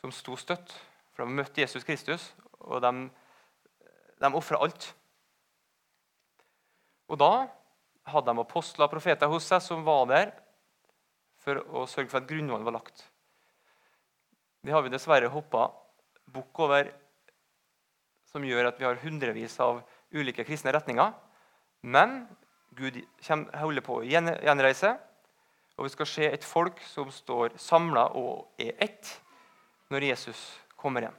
som 0.00 0.12
sto 0.14 0.36
støtt. 0.38 0.74
For 1.20 1.28
de 1.28 1.36
møtte 1.36 1.60
Jesus 1.60 1.84
Kristus, 1.84 2.22
og 2.64 2.80
de, 2.80 2.90
de 4.24 4.28
ofra 4.38 4.56
alt. 4.64 4.86
Og 7.12 7.18
da 7.20 7.44
hadde 8.08 8.32
de 8.32 8.40
apostler 8.40 8.86
og 8.86 8.94
profeter 8.94 9.28
hos 9.28 9.44
seg 9.44 9.60
som 9.60 9.82
var 9.84 10.06
der 10.08 10.30
for 11.44 11.60
å 11.60 11.82
sørge 11.84 12.08
for 12.08 12.22
at 12.22 12.28
grunnvollen 12.30 12.64
var 12.64 12.78
lagt. 12.78 13.02
Det 14.64 14.72
har 14.72 14.80
vi 14.86 14.92
dessverre 14.94 15.28
hoppa 15.28 15.66
bukk 16.32 16.62
over, 16.64 16.88
som 18.32 18.46
gjør 18.48 18.70
at 18.70 18.80
vi 18.80 18.88
har 18.88 19.02
hundrevis 19.04 19.58
av 19.60 19.82
ulike 20.16 20.48
kristne 20.48 20.72
retninger. 20.72 21.12
Men 21.84 22.22
Gud 22.80 22.96
holder 23.28 23.84
på 23.84 24.00
å 24.00 24.08
gjenreise, 24.08 24.94
og 25.76 25.84
vi 25.84 25.92
skal 25.98 26.10
se 26.14 26.32
et 26.32 26.48
folk 26.48 26.80
som 26.88 27.12
står 27.12 27.60
samla 27.60 28.08
og 28.16 28.56
er 28.56 28.72
ett 28.88 29.18
når 29.92 30.12
Jesus 30.14 30.48
kommer 30.80 31.04
igjen. 31.04 31.18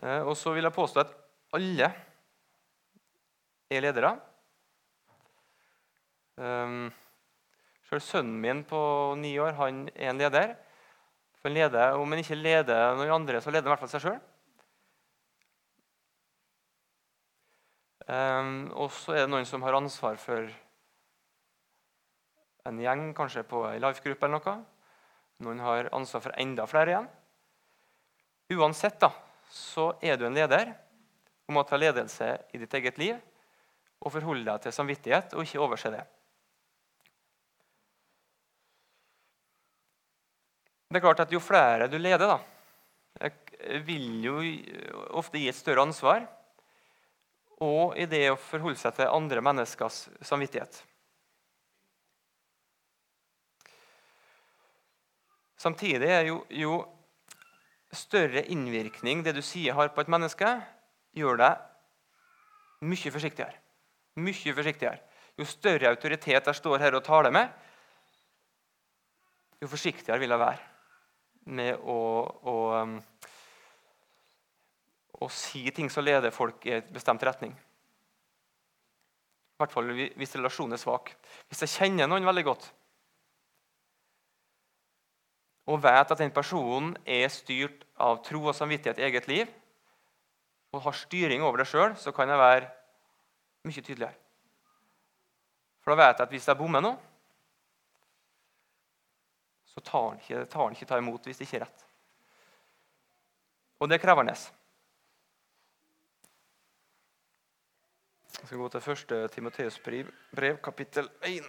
Eh, 0.00 0.22
og 0.24 0.32
så 0.38 0.54
vil 0.56 0.64
jeg 0.64 0.74
påstå 0.74 1.02
at 1.02 1.12
alle 1.56 1.90
er 3.70 3.84
ledere. 3.84 4.14
Um, 6.40 6.88
selv 7.84 8.00
sønnen 8.00 8.40
min 8.40 8.62
på 8.64 8.80
ni 9.20 9.34
år 9.42 9.52
han 9.58 9.84
er 9.92 10.12
en 10.12 10.22
leder. 10.22 10.54
For 11.40 11.50
han 11.50 11.56
leder, 11.58 11.98
Om 12.00 12.12
han 12.12 12.22
ikke 12.22 12.38
leder 12.38 12.96
noen 12.96 13.12
andre, 13.20 13.40
så 13.40 13.52
leder 13.52 13.68
han 13.68 13.70
i 13.70 13.74
hvert 13.74 13.84
fall 13.84 13.92
seg 13.92 14.06
sjøl. 14.06 14.20
Um, 18.10 18.70
og 18.74 18.88
så 18.90 19.14
er 19.14 19.24
det 19.24 19.30
noen 19.30 19.46
som 19.46 19.62
har 19.62 19.76
ansvar 19.76 20.16
for 20.18 20.48
en 22.68 22.80
gjeng, 22.82 23.10
kanskje 23.16 23.46
på 23.48 23.64
ei 23.70 23.80
life-gruppe 23.82 24.26
eller 24.26 24.40
noe. 24.40 24.54
Noen 25.44 25.62
har 25.64 25.88
ansvar 25.96 26.24
for 26.26 26.36
enda 26.40 26.66
flere 26.68 26.94
igjen. 26.94 27.08
Uansett 28.58 28.98
da, 29.00 29.12
så 29.50 29.92
er 30.02 30.18
du 30.18 30.26
en 30.26 30.36
leder 30.36 30.72
og 31.48 31.54
må 31.56 31.64
ta 31.66 31.78
ledelse 31.80 32.32
i 32.54 32.60
ditt 32.60 32.74
eget 32.78 32.98
liv 33.00 33.18
og 34.00 34.12
forholde 34.12 34.46
deg 34.46 34.64
til 34.64 34.74
samvittighet 34.74 35.36
og 35.36 35.46
ikke 35.46 35.62
overse 35.62 35.92
det. 35.92 36.02
Det 40.90 40.98
er 40.98 41.04
klart 41.04 41.22
at 41.22 41.32
Jo 41.32 41.38
flere 41.38 41.86
du 41.86 41.98
leder, 41.98 42.26
da, 42.26 43.30
vil 43.86 44.24
jo 44.24 44.40
ofte 45.14 45.38
gi 45.38 45.48
et 45.50 45.58
større 45.58 45.84
ansvar. 45.86 46.26
Og 47.60 47.94
i 48.00 48.06
det 48.10 48.24
å 48.32 48.38
forholde 48.40 48.80
seg 48.80 48.96
til 48.96 49.12
andre 49.12 49.42
menneskers 49.44 50.08
samvittighet. 50.24 50.80
Samtidig 55.60 56.08
er 56.08 56.22
jo, 56.24 56.38
jo 56.48 56.78
større 57.92 58.46
innvirkning 58.48 59.20
det 59.26 59.34
du 59.36 59.42
sier 59.44 59.76
har 59.76 59.90
på 59.92 60.00
et 60.00 60.08
menneske, 60.12 60.48
gjør 61.16 61.36
deg 61.42 61.54
mye 62.88 63.12
forsiktigere. 63.12 63.58
Mye 64.24 64.54
forsiktigere. 64.56 64.98
Jo 65.36 65.44
større 65.48 65.90
autoritet 65.92 66.46
jeg 66.48 66.56
står 66.56 66.80
her 66.80 66.96
og 66.96 67.04
taler 67.04 67.32
med, 67.34 67.48
jo 69.60 69.68
forsiktigere 69.68 70.20
vil 70.22 70.32
jeg 70.32 70.40
være 70.40 70.60
med 71.52 71.76
å, 71.84 72.24
å, 72.24 72.80
um, 72.80 72.96
å 75.20 75.28
si 75.28 75.70
ting 75.76 75.92
som 75.92 76.04
leder 76.06 76.32
folk 76.32 76.64
i 76.68 76.72
en 76.78 76.88
bestemt 76.94 77.24
retning. 77.28 77.52
I 77.52 77.56
hvert 79.60 79.74
fall 79.76 79.92
hvis 79.92 80.36
relasjonen 80.38 80.74
er 80.76 80.80
svak. 80.80 81.12
Hvis 81.50 81.62
jeg 81.66 81.74
kjenner 81.74 82.08
noen 82.08 82.24
veldig 82.24 82.44
godt 82.48 82.64
og 85.70 85.82
vet 85.84 86.12
at 86.12 86.18
den 86.18 86.32
personen 86.34 86.94
er 87.06 87.28
styrt 87.30 87.84
av 88.00 88.22
tro 88.26 88.42
og 88.48 88.56
samvittighet 88.56 88.98
i 88.98 89.06
eget 89.06 89.28
liv, 89.30 89.50
og 90.74 90.82
har 90.86 90.96
styring 90.98 91.42
over 91.42 91.62
det 91.62 91.68
sjøl, 91.70 91.94
så 91.98 92.12
kan 92.14 92.30
jeg 92.30 92.38
være 92.38 92.68
mye 93.66 93.82
tydeligere. 93.82 94.16
For 95.80 95.92
da 95.92 96.02
vet 96.02 96.18
jeg 96.18 96.26
at 96.26 96.34
hvis 96.34 96.48
jeg 96.50 96.58
bommer 96.58 96.84
nå, 96.84 96.92
så 99.70 99.82
tar 99.86 100.08
han 100.08 100.18
ikke, 100.20 100.44
tar 100.50 100.66
han 100.66 100.74
ikke 100.76 100.88
ta 100.90 100.98
imot 100.98 101.26
hvis 101.26 101.40
det 101.40 101.46
ikke 101.46 101.60
er 101.60 101.64
rett. 101.66 101.84
Og 103.80 103.88
det 103.88 103.96
er 103.96 104.02
krevende. 104.02 104.34
Jeg 108.40 108.46
skal 108.46 108.60
gå 108.60 108.68
til 108.72 108.84
første 108.84 109.20
Timoteus 109.28 109.78
brev, 109.84 110.10
brev, 110.36 110.58
kapittel 110.64 111.08
1. 111.24 111.46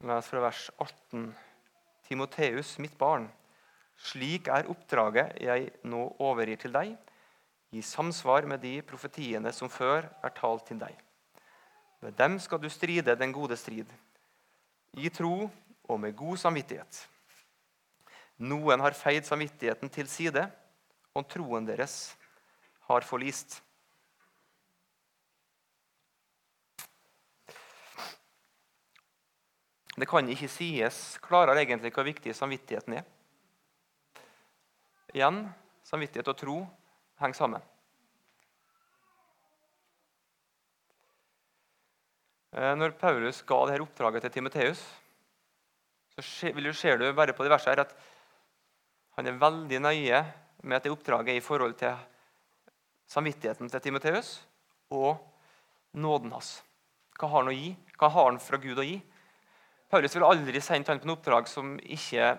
Les 0.00 0.24
fra 0.24 0.40
vers 0.40 0.70
18. 0.80 1.26
Timoteus, 2.08 2.78
mitt 2.80 2.94
barn, 2.96 3.26
slik 4.00 4.46
er 4.48 4.70
oppdraget 4.72 5.34
jeg 5.44 5.66
nå 5.84 6.06
overgir 6.24 6.56
til 6.62 6.72
deg, 6.72 6.94
i 7.76 7.82
samsvar 7.84 8.48
med 8.48 8.62
de 8.64 8.78
profetiene 8.80 9.52
som 9.52 9.68
før 9.68 10.08
er 10.24 10.32
talt 10.38 10.64
til 10.70 10.80
deg. 10.80 10.96
Med 12.00 12.16
dem 12.16 12.38
skal 12.40 12.62
du 12.62 12.70
stride 12.72 13.12
den 13.12 13.34
gode 13.36 13.58
strid, 13.60 13.92
i 14.96 15.12
tro 15.12 15.50
og 15.84 16.00
med 16.00 16.16
god 16.16 16.40
samvittighet. 16.46 17.02
Noen 18.40 18.80
har 18.80 18.96
feid 18.96 19.28
samvittigheten 19.28 19.92
til 19.92 20.08
side, 20.08 20.46
og 21.12 21.28
troen 21.28 21.68
deres 21.68 22.14
har 22.88 23.04
forlist. 23.04 23.60
Det 29.96 30.06
kan 30.08 30.28
ikke 30.30 30.48
sies 30.50 31.18
klarere 31.24 31.64
egentlig 31.64 31.92
hvor 31.94 32.06
viktig 32.06 32.34
samvittigheten 32.36 33.00
er. 33.00 33.08
Igjen 35.10 35.42
samvittighet 35.86 36.30
og 36.30 36.38
tro 36.38 36.56
henger 37.20 37.38
sammen. 37.38 37.64
Eh, 42.54 42.74
når 42.74 42.94
Paulus 42.98 43.42
ga 43.46 43.60
dette 43.68 43.84
oppdraget 43.84 44.26
til 44.26 44.34
Timoteus, 44.38 44.80
så 46.14 46.22
ser 46.74 46.98
du 46.98 47.06
bare 47.14 47.34
på 47.34 47.46
de 47.46 47.52
versene 47.52 47.74
her 47.74 47.84
at 47.84 47.94
han 49.18 49.26
er 49.26 49.38
veldig 49.38 49.78
nøye 49.82 50.22
med 50.62 50.76
at 50.76 50.86
det 50.86 50.92
oppdraget 50.94 51.34
er 51.34 51.38
i 51.38 51.44
forhold 51.44 51.76
til 51.78 51.94
samvittigheten 53.10 53.70
til 53.70 53.82
Timoteus 53.82 54.38
og 54.90 55.18
nåden 55.92 56.34
hans. 56.34 56.60
Hva 57.18 57.28
har 57.28 57.42
han 57.42 57.52
å 57.52 57.56
gi? 57.56 57.72
Hva 57.98 58.10
har 58.14 58.30
han 58.30 58.42
fra 58.42 58.58
Gud 58.62 58.78
å 58.78 58.86
gi? 58.86 58.98
Paulus 59.90 60.14
ville 60.14 60.28
aldri 60.30 60.60
sendt 60.62 60.88
han 60.90 61.00
på 61.02 61.08
en 61.08 61.16
oppdrag 61.16 61.48
som 61.50 61.74
ikke 61.82 62.34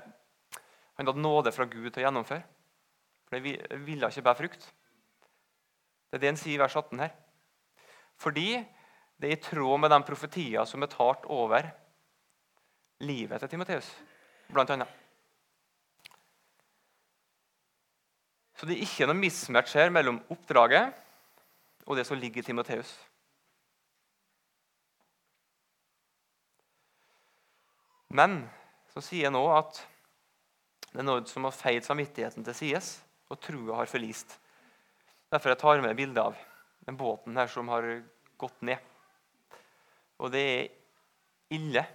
han 0.97 1.07
hadde 1.07 1.23
nåde 1.23 1.51
fra 1.51 1.67
Gud 1.67 1.89
til 1.89 2.01
å 2.01 2.05
gjennomføre. 2.05 2.45
For 3.27 3.37
det 3.37 3.81
ville 3.87 4.07
ikke 4.07 4.23
bære 4.23 4.39
frukt. 4.39 4.69
Det 6.11 6.19
er 6.19 6.23
det 6.23 6.31
han 6.31 6.39
sier 6.39 6.55
i 6.57 6.61
vers 6.61 6.75
18 6.75 7.03
her. 7.03 7.11
Fordi 8.21 8.47
det 9.21 9.29
er 9.29 9.35
i 9.35 9.43
tråd 9.43 9.83
med 9.83 9.91
de 9.93 9.99
profetier 10.05 10.65
som 10.69 10.83
er 10.83 10.91
talt 10.91 11.27
over 11.31 11.67
livet 13.01 13.41
til 13.41 13.51
Timoteus, 13.51 13.87
blant 14.51 14.71
annet. 14.75 14.97
Så 18.59 18.67
det 18.69 18.75
er 18.77 18.85
ikke 18.85 19.07
noe 19.09 19.17
mismatch 19.17 19.73
her 19.79 19.89
mellom 19.93 20.19
oppdraget 20.29 20.93
og 21.87 21.97
det 21.97 22.05
som 22.05 22.19
ligger 22.19 22.43
i 22.43 22.45
Timoteus. 22.45 22.91
Men 28.11 28.41
så 28.91 29.03
sier 29.03 29.27
jeg 29.27 29.33
nå 29.33 29.43
at 29.55 29.79
det 30.91 30.99
er 30.99 31.07
noe 31.07 31.23
som 31.29 31.47
har 31.47 31.55
feid 31.55 31.85
samvittigheten 31.85 32.43
til 32.43 32.57
sides, 32.57 32.93
og 33.31 33.39
trua 33.39 33.77
har 33.79 33.87
forlist. 33.87 34.35
Derfor 35.31 35.53
jeg 35.53 35.61
tar 35.61 35.83
med 35.83 35.95
bilde 35.95 36.19
av 36.19 36.35
den 36.83 36.97
båten 36.99 37.37
her 37.39 37.47
som 37.47 37.69
har 37.71 37.87
gått 38.41 38.65
ned. 38.67 38.81
Og 40.19 40.33
det 40.33 40.41
er 40.43 41.55
ille 41.55 41.85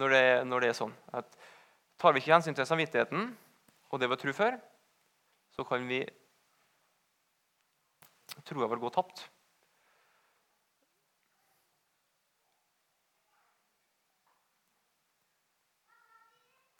når 0.00 0.14
det, 0.16 0.24
når 0.48 0.64
det 0.64 0.70
er 0.72 0.78
sånn. 0.80 0.94
At 1.12 1.28
tar 2.00 2.14
vi 2.14 2.22
ikke 2.22 2.32
hensyn 2.32 2.56
til 2.56 2.68
samvittigheten 2.68 3.28
og 3.92 4.00
det 4.00 4.08
vi 4.10 4.18
tror 4.22 4.38
før, 4.38 4.56
så 5.54 5.66
kan 5.68 5.84
vi 5.86 6.00
troa 8.48 8.66
vår 8.70 8.80
gå 8.82 8.90
tapt. 8.96 9.26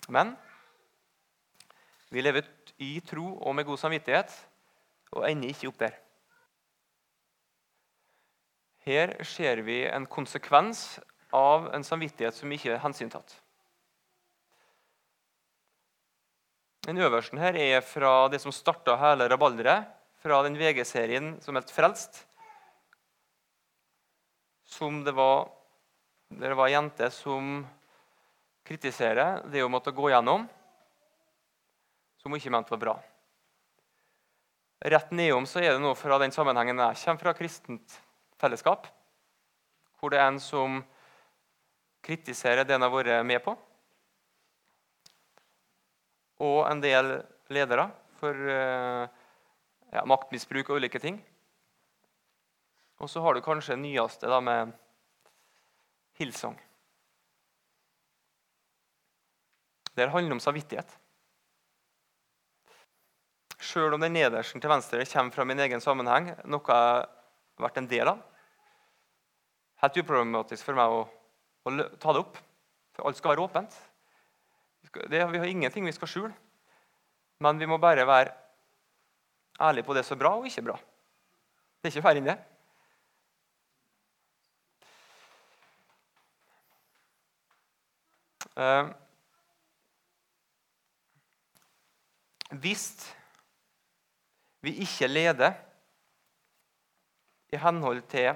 Men 0.08 0.34
vi 2.12 2.22
lever 2.22 2.46
i 2.82 2.98
tro 3.06 3.26
og 3.40 3.54
med 3.56 3.66
god 3.66 3.80
samvittighet 3.80 4.32
og 5.14 5.28
ender 5.28 5.52
ikke 5.52 5.70
opp 5.70 5.80
der. 5.80 5.94
Her 8.84 9.14
ser 9.24 9.62
vi 9.64 9.80
en 9.88 10.06
konsekvens 10.10 10.98
av 11.34 11.70
en 11.74 11.86
samvittighet 11.86 12.36
som 12.36 12.52
ikke 12.52 12.74
er 12.74 12.82
hensyntatt. 12.82 13.32
Den 16.84 17.00
øversten 17.00 17.40
her 17.40 17.56
er 17.56 17.80
fra 17.80 18.28
det 18.28 18.42
som 18.42 18.52
starta 18.52 18.98
hele 19.00 19.24
rabalderet, 19.32 19.88
fra 20.20 20.42
den 20.44 20.56
VG-serien 20.56 21.40
som 21.40 21.56
het 21.56 21.72
'Frelst'. 21.72 22.24
Som 24.64 25.04
det 25.04 25.14
var, 25.16 25.48
det 26.28 26.56
var 26.56 26.66
ei 26.66 26.72
jente 26.72 27.10
som 27.10 27.66
kritiserer 28.64 29.42
det 29.52 29.62
hun 29.62 29.72
måtte 29.72 29.92
gå 29.94 30.08
gjennom, 30.10 30.46
som 32.20 32.32
hun 32.32 32.40
ikke 32.40 32.52
mente 32.54 32.72
var 32.72 32.80
bra. 32.80 32.94
Rett 34.84 35.12
nedom 35.16 35.46
så 35.48 35.62
er 35.62 35.74
det 35.74 35.82
noe 35.84 35.96
fra 35.96 36.18
den 36.20 36.32
sammenhengen 36.34 36.80
jeg 36.80 37.00
kommer 37.04 37.22
fra, 37.22 37.36
kristent 37.36 37.98
fellesskap, 38.40 38.88
hvor 40.00 40.12
det 40.12 40.20
er 40.20 40.28
en 40.28 40.40
som 40.42 40.82
kritiserer 42.04 42.66
det 42.68 42.76
en 42.76 42.84
har 42.84 42.92
vært 42.92 43.24
med 43.24 43.40
på. 43.44 43.54
Og 46.44 46.64
en 46.68 46.82
del 46.82 47.14
ledere 47.54 47.86
for 48.18 48.34
eh, 48.34 49.06
ja, 49.94 50.02
maktmisbruk 50.08 50.72
og 50.72 50.82
ulike 50.82 51.00
ting. 51.00 51.20
Og 53.00 53.10
så 53.10 53.22
har 53.24 53.34
du 53.34 53.44
kanskje 53.44 53.76
det 53.76 53.84
nyeste 53.84 54.28
da, 54.30 54.40
med 54.44 54.72
Hillsong. 56.18 56.58
Det 59.94 60.10
handler 60.10 60.36
om 60.36 60.42
samvittighet. 60.42 60.90
Sjøl 63.64 63.94
om 63.94 64.02
den 64.02 64.12
nedersten 64.16 64.60
til 64.60 64.70
venstre 64.70 65.04
kommer 65.08 65.34
fra 65.34 65.46
min 65.48 65.62
egen 65.64 65.80
sammenheng, 65.80 66.32
noe 66.44 66.62
jeg 66.66 66.74
har 66.74 67.06
vært 67.62 67.78
en 67.80 67.88
del 67.88 68.10
av, 68.10 68.22
helt 69.84 70.00
uproblematisk 70.02 70.66
for 70.66 70.76
meg 70.76 70.92
å, 70.92 71.04
å 71.64 71.74
ta 72.02 72.14
det 72.14 72.24
opp. 72.24 72.40
For 72.94 73.08
alt 73.08 73.18
skal 73.18 73.34
være 73.34 73.44
åpent. 73.46 73.76
Vi, 74.84 74.90
det, 75.10 75.22
vi 75.32 75.40
har 75.42 75.50
ingenting 75.50 75.86
vi 75.86 75.94
skal 75.96 76.10
skjule. 76.10 76.34
Men 77.42 77.58
vi 77.58 77.66
må 77.66 77.78
bare 77.82 78.06
være 78.06 78.34
ærlige 79.62 79.86
på 79.86 79.94
det 79.96 80.04
som 80.06 80.16
er 80.16 80.22
bra 80.22 80.34
og 80.38 80.46
ikke 80.48 80.66
bra. 80.66 80.76
Det 81.80 81.90
er 81.90 81.94
ikke 81.94 82.04
verre 82.06 82.22
enn 82.22 82.28
det. 82.30 82.36
Uh, 88.54 88.92
Hvis 92.60 93.14
vi 94.62 94.76
ikke 94.84 95.08
leder 95.08 95.52
i 97.52 97.58
henhold 97.60 98.02
til 98.10 98.34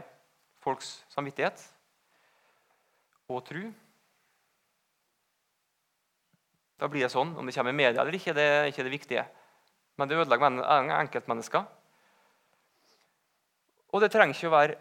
folks 0.63 1.05
samvittighet 1.13 1.61
og 3.29 3.45
tro 3.47 3.69
Da 6.79 6.87
blir 6.87 7.03
det 7.03 7.11
sånn. 7.11 7.33
Om 7.35 7.49
det 7.49 7.57
kommer 7.57 7.75
i 7.75 7.79
media 7.79 7.99
eller 7.99 8.15
ikke, 8.15 8.31
det 8.37 8.45
er 8.47 8.69
ikke 8.71 8.85
det 8.87 8.93
viktige. 8.93 9.25
Men 9.99 10.07
det 10.07 10.15
ødelegger 10.15 10.93
enkeltmennesker. 10.95 11.65
Og 13.91 14.05
det 14.05 14.13
trenger 14.15 14.37
ikke 14.37 14.47
å 14.47 14.55
være 14.55 14.77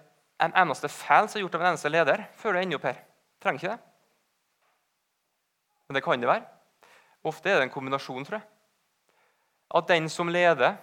en 0.46 0.54
eneste 0.62 0.92
feil 0.94 1.26
som 1.26 1.40
er 1.40 1.48
gjort 1.48 1.58
av 1.58 1.64
en 1.64 1.72
eneste 1.72 1.90
leder 1.90 2.22
før 2.38 2.54
du 2.54 2.60
ender 2.62 2.78
opp 2.78 2.86
her. 2.86 3.00
Trenger 3.42 3.64
ikke 3.64 3.72
det. 3.74 3.80
Men 5.88 5.98
det 5.98 6.04
kan 6.06 6.22
det 6.22 6.30
være. 6.30 6.46
Ofte 7.26 7.50
er 7.50 7.58
det 7.58 7.66
en 7.66 7.74
kombinasjon, 7.74 8.30
tror 8.30 8.38
jeg 8.38 8.57
at 9.76 9.88
den 9.88 10.08
som 10.10 10.30
leder, 10.32 10.78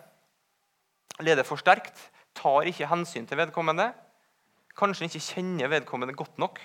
leder 1.20 1.46
for 1.46 1.60
sterkt, 1.60 1.96
tar 2.34 2.68
ikke 2.68 2.88
hensyn 2.90 3.26
til 3.26 3.38
vedkommende, 3.38 3.92
kanskje 4.76 5.08
ikke 5.08 5.22
kjenner 5.22 5.70
vedkommende 5.70 6.16
godt 6.18 6.38
nok. 6.38 6.60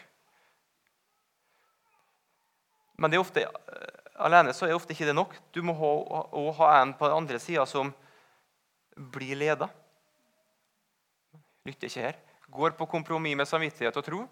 Men 2.99 3.11
det 3.11 3.19
er 3.19 3.23
ofte, 3.23 3.45
eh, 3.45 4.13
alene 4.25 4.53
så 4.53 4.67
er 4.67 4.75
ofte 4.75 4.93
ikke 4.93 5.07
det 5.07 5.15
nok. 5.15 5.35
Du 5.55 5.61
må 5.63 5.73
ha, 5.77 5.91
ha 6.57 6.71
en 6.81 6.93
på 6.93 7.07
den 7.07 7.15
andre 7.21 7.39
sida 7.39 7.65
som 7.69 7.93
blir 8.95 9.37
leda. 9.39 9.69
Lytter 11.65 11.87
ikke 11.87 12.03
her. 12.03 12.19
Går 12.49 12.75
på 12.75 12.89
kompromiss 12.89 13.37
med 13.37 13.47
samvittighet 13.47 13.95
og 13.95 14.05
tro 14.05 14.25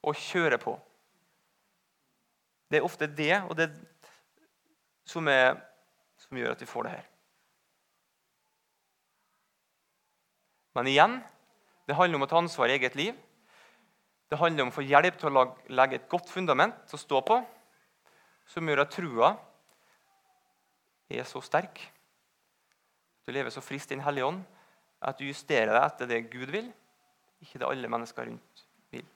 og 0.00 0.16
kjører 0.16 0.58
på. 0.58 0.74
Det 2.70 2.80
er 2.80 2.86
ofte 2.86 3.06
det 3.06 3.34
og 3.42 3.56
det 3.58 3.68
som, 5.06 5.26
er, 5.28 5.58
som 6.18 6.38
gjør 6.38 6.54
at 6.54 6.62
vi 6.62 6.70
får 6.70 6.86
det 6.86 6.96
her. 6.96 7.09
Men 10.76 10.88
igjen 10.90 11.18
det 11.88 11.96
handler 11.98 12.20
om 12.20 12.26
å 12.26 12.30
ta 12.30 12.38
ansvar 12.38 12.70
i 12.70 12.76
eget 12.78 12.94
liv. 12.98 13.16
Det 14.30 14.38
handler 14.38 14.66
om 14.66 14.70
å 14.70 14.74
få 14.76 14.84
hjelp 14.86 15.16
til 15.18 15.34
å 15.34 15.46
legge 15.74 15.98
et 15.98 16.10
godt 16.10 16.30
fundament 16.30 16.76
til 16.86 16.98
å 16.98 17.02
stå 17.02 17.22
på, 17.26 17.40
som 18.46 18.68
gjør 18.68 18.84
at 18.84 18.92
trua 18.94 19.30
er 21.10 21.26
så 21.26 21.42
sterk. 21.42 21.80
Du 23.26 23.32
lever 23.34 23.50
så 23.50 23.62
frist 23.62 23.90
i 23.90 23.96
Den 23.96 24.04
hellige 24.04 24.28
ånd 24.28 24.44
at 25.02 25.18
du 25.18 25.24
justerer 25.24 25.72
deg 25.72 25.82
etter 25.82 26.10
det 26.10 26.20
Gud 26.30 26.50
vil, 26.52 26.68
ikke 27.40 27.58
det 27.58 27.66
alle 27.66 27.90
mennesker 27.90 28.28
rundt 28.28 28.64
vil. 28.92 29.06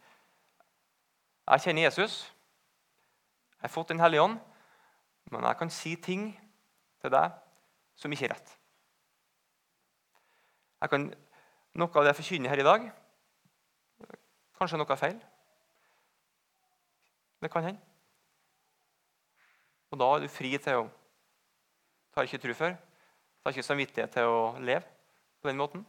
Jeg 1.45 1.65
kjenner 1.67 1.87
Jesus. 1.87 2.25
Jeg 3.61 3.69
har 3.69 3.75
fått 3.75 3.93
Den 3.93 4.01
hellige 4.01 4.23
ånd. 4.23 4.39
Men 5.31 5.45
jeg 5.45 5.59
kan 5.59 5.71
si 5.73 5.95
ting 5.97 6.27
til 7.01 7.13
deg 7.13 7.33
som 7.97 8.13
ikke 8.13 8.29
er 8.29 8.35
rett. 8.35 8.57
Jeg 10.83 10.93
kan 10.93 11.07
noe 11.75 11.91
av 11.91 12.05
det 12.05 12.13
jeg 12.13 12.21
forkynner 12.21 12.53
her 12.53 12.63
i 12.63 12.67
dag, 12.67 12.85
kanskje 14.59 14.79
noe 14.79 14.95
er 14.95 15.01
feil. 15.01 15.17
Det 17.43 17.51
kan 17.53 17.67
hende. 17.67 17.81
Og 19.93 19.99
da 20.01 20.11
er 20.15 20.25
du 20.25 20.31
fri 20.33 20.51
til 20.59 20.81
å 20.81 20.85
ta 22.15 22.25
ikke 22.25 22.41
tro 22.43 22.55
før, 22.59 22.77
ta 23.43 23.53
ikke 23.53 23.67
samvittighet 23.67 24.15
til 24.17 24.31
å 24.31 24.39
leve 24.59 24.87
på 25.43 25.51
den 25.51 25.61
måten. 25.61 25.83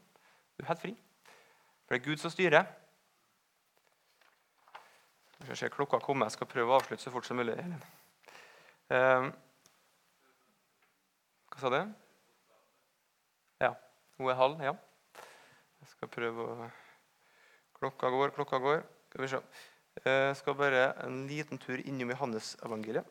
Du 0.56 0.64
er 0.64 0.72
helt 0.72 0.82
fri. 0.82 0.96
For 1.86 1.96
det 1.96 2.02
er 2.02 2.08
Gud 2.10 2.22
som 2.22 2.34
styrer. 2.34 2.66
Jeg 5.46 5.58
skal 5.58 5.74
klokka 5.74 6.00
komme. 6.02 6.26
Jeg 6.26 6.36
skal 6.36 6.50
prøve 6.50 6.74
å 6.74 6.80
avslutte 6.80 7.04
så 7.04 7.14
fort 7.14 7.28
som 7.28 7.38
mulig. 7.38 7.56
Uh, 8.90 9.30
hva 11.54 11.62
sa 11.62 11.72
du? 11.72 11.80
Ja. 13.62 13.72
Hun 14.18 14.32
er 14.32 14.40
halv? 14.40 14.64
Ja. 14.66 14.74
Skal 15.96 16.12
prøve 16.12 16.50
å 16.50 16.72
Klokka 17.76 18.10
går, 18.10 18.32
klokka 18.32 18.58
går. 18.64 18.84
Skal 19.10 19.22
vi 19.22 19.28
se. 19.28 19.40
Jeg 20.06 20.36
skal 20.40 20.56
bare 20.60 20.86
en 21.04 21.26
liten 21.28 21.60
tur 21.60 21.82
innom 21.84 22.14
Johannes-evangeliet. 22.14 23.08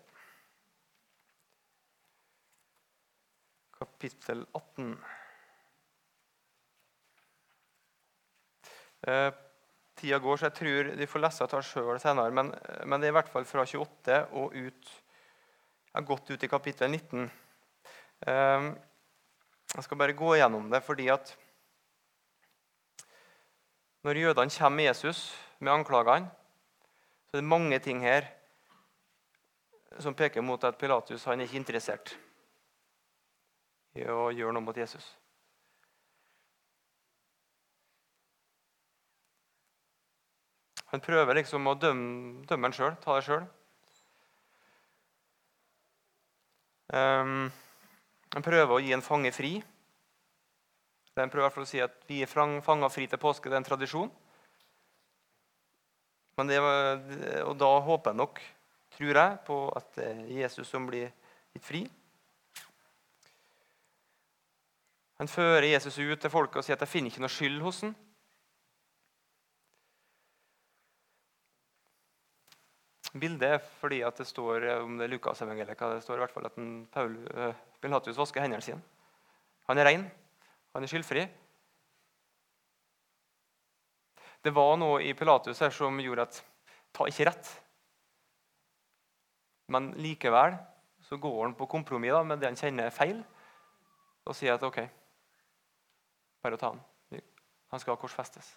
Kapittel 3.76 4.46
18. 4.56 4.94
Eh, 9.04 9.30
tida 10.00 10.18
går, 10.18 10.40
så 10.40 10.48
jeg 10.48 10.56
tror 10.58 10.90
de 10.96 11.08
får 11.08 11.24
lese 11.26 11.48
det 11.52 11.62
sjøl 11.68 12.00
senere. 12.00 12.32
Men, 12.32 12.52
men, 12.88 13.00
det 13.00 13.10
er 13.10 13.14
i 13.14 13.18
hvert 13.18 13.32
fall 13.32 13.48
fra 13.48 13.66
28 13.68 14.20
og 14.32 14.56
ut 14.56 14.92
Jeg 15.94 16.00
har 16.00 16.08
gått 16.08 16.30
ut 16.32 16.42
i 16.42 16.50
kapittel 16.50 16.90
19. 16.90 17.30
Eh, 18.26 18.68
jeg 19.74 19.86
skal 19.86 20.00
bare 20.00 20.16
gå 20.16 20.34
gjennom 20.40 20.70
det 20.72 20.80
fordi 20.82 21.10
at 21.12 21.36
når 24.04 24.20
jødene 24.20 24.50
kommer 24.58 24.76
med 24.76 24.84
Jesus 24.84 25.20
med 25.58 25.72
anklagene, 25.72 26.30
så 27.26 27.36
er 27.36 27.40
det 27.40 27.48
mange 27.48 27.78
ting 27.78 28.02
her 28.04 28.26
som 29.98 30.14
peker 30.14 30.42
mot 30.42 30.64
at 30.64 30.76
Pilatus 30.78 31.24
han 31.24 31.40
er 31.40 31.48
ikke 31.48 31.56
interessert 31.56 32.16
i 33.94 34.04
å 34.04 34.28
gjøre 34.34 34.52
noe 34.52 34.66
mot 34.66 34.76
Jesus. 34.76 35.06
Han 40.92 41.02
prøver 41.02 41.40
liksom 41.40 41.66
å 41.66 41.74
dømme, 41.74 42.44
dømme 42.46 42.68
han 42.68 42.74
sjøl, 42.76 42.96
ta 43.02 43.16
det 43.16 43.24
sjøl. 43.26 43.46
Um, 46.92 46.98
ehm, 46.98 47.46
han 48.34 48.44
prøver 48.46 48.76
å 48.76 48.82
gi 48.82 48.92
en 48.94 49.02
fange 49.02 49.32
fri. 49.34 49.56
Han 51.14 51.30
prøver 51.30 51.44
i 51.44 51.46
hvert 51.46 51.54
fall 51.54 51.66
å 51.66 51.70
si 51.70 51.80
at 51.82 52.00
vi 52.08 52.22
er 52.24 52.30
fanga 52.30 52.88
fri 52.90 53.06
til 53.06 53.20
påske. 53.22 53.46
Det 53.46 53.54
er 53.54 53.62
en 53.62 53.66
tradisjon. 53.68 54.10
Det 56.34 56.56
var, 56.58 57.02
og 57.46 57.52
da 57.60 57.68
håper 57.86 58.10
jeg 58.10 58.18
nok, 58.18 58.40
tror 58.96 59.20
jeg, 59.20 59.36
på 59.46 59.58
at 59.78 59.92
det 59.94 60.08
er 60.08 60.24
Jesus 60.40 60.66
som 60.66 60.88
blir 60.88 61.12
gitt 61.54 61.62
fri. 61.62 61.84
Han 65.22 65.30
fører 65.30 65.68
Jesus 65.68 66.00
ut 66.02 66.18
til 66.18 66.32
folket 66.32 66.58
og 66.58 66.66
sier 66.66 66.74
at 66.74 66.82
'jeg 66.82 66.90
finner 66.90 67.10
ikke 67.10 67.22
noe 67.22 67.30
skyld 67.30 67.62
hos 67.62 67.80
ham'. 67.82 67.94
Bildet 73.14 73.48
er 73.48 73.58
fordi 73.78 74.00
at 74.02 74.16
det 74.18 74.26
står 74.26 74.82
om 74.82 74.98
det 74.98 75.10
Lukas-evangeliet, 75.10 75.78
hva 75.78 75.94
det 75.94 76.02
står 76.02 76.16
i 76.16 76.18
hvert 76.18 76.34
fall 76.34 76.46
at 76.46 76.56
Paul, 76.90 77.14
Pilatus 77.80 78.16
vasker 78.16 78.40
hendene 78.40 78.62
sine. 78.62 78.82
Han 79.68 79.78
er 79.78 79.84
ren. 79.84 80.10
Han 80.74 80.84
er 80.84 80.90
skyldfri. 80.90 81.24
Det 84.44 84.52
var 84.52 84.74
noe 84.76 85.00
i 85.06 85.14
Pilatus 85.16 85.62
her 85.64 85.72
som 85.72 86.00
gjorde 86.02 86.26
at 86.26 86.40
ta 86.94 87.06
ikke 87.08 87.28
rett. 87.30 87.52
Men 89.72 89.92
likevel 89.96 90.58
så 91.06 91.16
går 91.20 91.38
han 91.46 91.54
på 91.56 91.68
kompromiss 91.70 92.26
med 92.26 92.42
det 92.42 92.50
han 92.50 92.58
kjenner 92.58 92.88
er 92.88 92.94
feil, 92.94 93.22
og 94.24 94.36
sier 94.36 94.56
at 94.56 94.66
OK, 94.66 94.80
bare 96.44 96.60
ta 96.60 96.72
han. 96.72 96.82
Han 97.72 97.80
skal 97.82 97.98
korsfestes. 98.00 98.52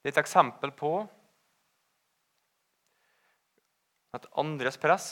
Det 0.00 0.12
er 0.12 0.14
et 0.14 0.22
eksempel 0.22 0.70
på 0.70 0.90
at 4.14 4.28
andres 4.38 4.78
press 4.78 5.08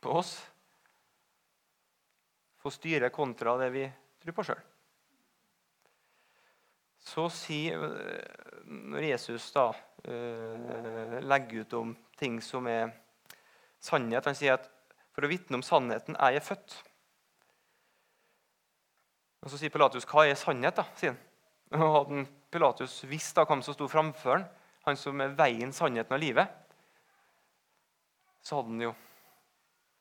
på 0.00 0.14
oss 0.18 0.38
får 2.66 2.74
styre 2.74 3.12
kontra 3.14 3.56
det 3.60 3.70
vi 3.74 3.84
tror 4.22 4.34
på 4.36 4.46
sjøl. 4.48 4.64
Så 7.06 7.28
sier 7.30 7.78
Når 8.66 9.04
Jesus 9.06 9.52
da 9.54 9.68
uh, 9.70 11.18
legger 11.22 11.62
ut 11.62 11.76
om 11.78 11.92
ting 12.18 12.40
som 12.42 12.66
er 12.66 12.90
sannhet 13.78 14.26
Han 14.26 14.34
sier 14.34 14.56
at 14.56 14.66
for 15.14 15.24
å 15.24 15.30
vitne 15.30 15.56
om 15.56 15.62
sannheten 15.64 16.18
er 16.20 16.34
jeg 16.34 16.44
født. 16.44 16.74
Og 19.46 19.48
Så 19.48 19.60
sier 19.62 19.72
Pilatus, 19.72 20.04
'Hva 20.04 20.26
er 20.26 20.34
sannhet?' 20.36 20.76
da, 20.76 20.84
sier 20.92 21.14
han. 21.14 21.22
Og 21.80 21.94
hadde 21.94 22.26
Pilatus 22.52 22.98
visst 23.08 23.38
da 23.38 23.46
hvem 23.46 23.62
som 23.64 23.72
sto 23.72 23.88
framfor 23.88 24.34
han, 24.34 24.44
han 24.84 24.98
som 25.00 25.20
er 25.24 25.32
veien, 25.38 25.72
sannheten 25.72 26.12
og 26.12 26.20
livet, 26.20 26.52
så 28.44 28.58
hadde 28.58 28.74
han 28.74 28.84
jo 28.84 28.92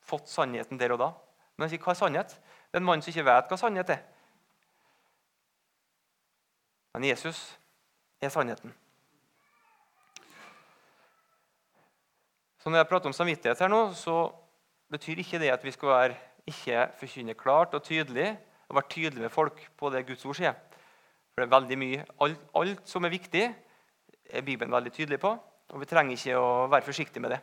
fått 0.03 0.27
sannheten 0.27 0.77
der 0.81 0.97
og 0.97 0.99
da. 0.99 1.13
Men 1.55 1.65
han 1.65 1.71
sier, 1.71 1.83
hva 1.83 1.93
er 1.93 1.99
sannhet? 1.99 2.35
Det 2.69 2.77
er 2.77 2.83
en 2.83 2.87
mann 2.87 3.03
som 3.03 3.11
ikke 3.11 3.27
vet 3.27 3.51
hva 3.51 3.59
sannhet 3.59 3.93
er. 3.95 4.01
Men 6.95 7.07
Jesus 7.09 7.39
er 8.21 8.31
sannheten. 8.31 8.73
Så 12.59 12.69
Når 12.69 12.77
jeg 12.77 12.87
prater 12.87 13.11
om 13.11 13.13
samvittighet 13.13 13.59
her 13.59 13.69
nå, 13.69 13.93
så 13.93 14.31
betyr 14.89 15.19
ikke 15.21 15.39
det 15.39 15.51
at 15.53 15.63
vi 15.63 15.71
skal 15.71 15.89
være 15.89 16.15
ikke 16.49 16.87
forkynne 16.99 17.33
klart 17.33 17.73
og 17.73 17.83
tydelig 17.83 18.37
og 18.69 18.75
være 18.75 18.89
tydelige 18.89 19.21
med 19.21 19.29
folk 19.29 19.59
på 19.77 19.89
det 19.89 20.05
Guds 20.07 20.25
ord 20.25 20.37
sier. 20.39 20.55
For 21.33 21.43
det 21.43 21.45
er 21.45 21.59
veldig 21.59 21.77
mye, 21.77 22.05
alt, 22.21 22.41
alt, 22.55 22.89
som 22.89 23.05
er 23.05 23.13
viktig, 23.13 23.43
er 24.29 24.41
Bibelen 24.41 24.71
veldig 24.71 24.93
tydelig 24.93 25.19
på. 25.19 25.35
Og 25.69 25.81
vi 25.81 25.85
trenger 25.89 26.17
ikke 26.17 26.37
å 26.39 26.67
være 26.71 26.85
forsiktige 26.85 27.21
med 27.21 27.35
det. 27.35 27.41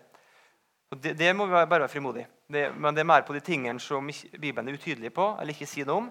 Det, 0.92 1.14
det, 1.16 1.30
må 1.36 1.46
vi 1.46 1.52
bare 1.52 1.68
være 1.70 1.88
frimodige. 1.88 2.26
Det, 2.52 2.66
men 2.76 2.94
det 2.94 3.00
er 3.00 3.08
mer 3.08 3.24
på 3.24 3.32
de 3.32 3.40
tingene 3.40 3.80
som 3.80 4.10
Bibelen 4.40 4.68
er 4.68 4.76
utydelig 4.76 5.12
på, 5.14 5.24
eller 5.40 5.54
ikke 5.54 5.68
sier 5.68 5.88
noe 5.88 6.02
om. 6.02 6.10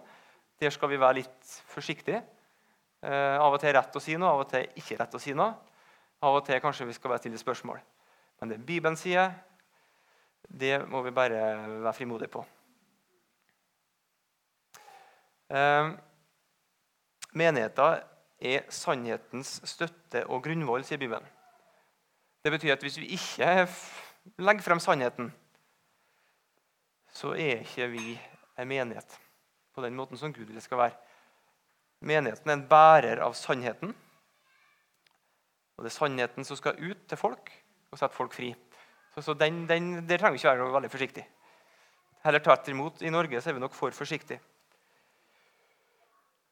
Der 0.61 0.73
skal 0.73 0.89
vi 0.89 0.99
være 1.01 1.19
litt 1.19 1.51
forsiktige. 1.69 2.23
Eh, 3.01 3.37
av 3.37 3.53
og 3.53 3.61
til 3.61 3.75
rett 3.77 3.95
å 3.97 4.01
si 4.01 4.17
noe, 4.17 4.31
av 4.31 4.41
og 4.43 4.49
til 4.49 4.81
ikke 4.81 4.97
rett 4.97 5.17
å 5.17 5.21
si 5.21 5.35
noe. 5.37 5.53
Av 6.21 6.37
og 6.37 6.45
til 6.45 6.61
kanskje 6.61 6.89
vi 6.89 6.97
skal 6.97 7.13
være 7.13 7.23
stille 7.23 7.41
spørsmål. 7.41 7.81
Men 8.41 8.53
det 8.53 8.59
Bibelen 8.65 8.97
sier, 8.97 9.35
det 10.49 10.79
må 10.89 11.03
vi 11.05 11.13
bare 11.13 11.41
være 11.85 11.93
frimodige 11.97 12.33
på. 12.33 12.45
Eh, 15.53 15.93
Menigheten 17.31 18.01
er 18.41 18.65
sannhetens 18.73 19.61
støtte 19.69 20.25
og 20.27 20.41
grunnvoll, 20.43 20.83
sier 20.83 20.99
Bibelen. 20.99 21.27
Det 22.43 22.51
betyr 22.51 22.73
at 22.73 22.81
hvis 22.83 22.97
vi 22.99 23.13
ikke 23.15 23.67
legger 24.41 24.65
frem 24.65 24.81
sannheten, 24.83 25.31
så 27.11 27.33
er 27.35 27.65
ikke 27.65 27.89
vi 27.91 28.15
en 28.59 28.69
menighet 28.69 29.17
på 29.75 29.83
den 29.83 29.95
måten 29.97 30.19
som 30.19 30.33
Gud 30.33 30.47
vil 30.47 30.61
skal 30.63 30.79
være. 30.85 30.97
Menigheten 32.01 32.49
er 32.49 32.57
en 32.57 32.67
bærer 32.69 33.21
av 33.21 33.35
sannheten. 33.37 33.93
Og 35.77 35.85
det 35.85 35.91
er 35.91 35.97
sannheten 35.97 36.47
som 36.47 36.57
skal 36.57 36.79
ut 36.79 37.05
til 37.09 37.19
folk 37.19 37.51
og 37.91 37.99
sette 37.99 38.15
folk 38.15 38.33
fri. 38.33 38.51
Så, 39.13 39.21
så 39.25 39.35
den, 39.35 39.65
den, 39.67 40.07
Der 40.07 40.17
trenger 40.17 40.37
vi 40.37 40.41
ikke 40.41 40.55
være 40.55 40.73
veldig 40.73 40.91
forsiktige. 40.91 41.27
Heller 42.23 42.39
tvert 42.39 42.67
imot. 42.69 43.01
I 43.01 43.11
Norge 43.13 43.41
så 43.41 43.49
er 43.49 43.57
vi 43.57 43.63
nok 43.63 43.75
for 43.75 43.93
forsiktige. 43.95 44.39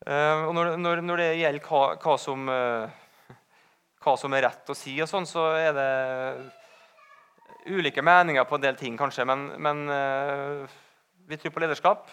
Uh, 0.07 0.47
og 0.47 0.53
når, 0.55 0.75
når, 0.79 1.01
når, 1.03 1.17
det 1.19 1.29
gjelder 1.41 1.65
hva, 1.67 1.81
hva, 1.99 2.13
som, 2.17 2.45
uh, 2.47 3.35
hva, 3.99 4.13
som, 4.17 4.33
er 4.33 4.45
rett 4.47 4.71
å 4.71 4.75
si, 4.77 4.93
og 5.03 5.09
sånn, 5.11 5.27
så 5.27 5.43
er 5.59 5.73
det 5.75 5.89
ulike 7.67 8.03
meninger 8.05 8.45
på 8.47 8.55
en 8.55 8.63
del 8.63 8.79
ting, 8.79 8.97
kanskje. 8.97 9.25
Men, 9.27 9.49
men 9.61 9.83
uh, 9.91 10.79
vi 11.27 11.37
tror 11.37 11.55
på 11.55 11.63
lederskap. 11.65 12.09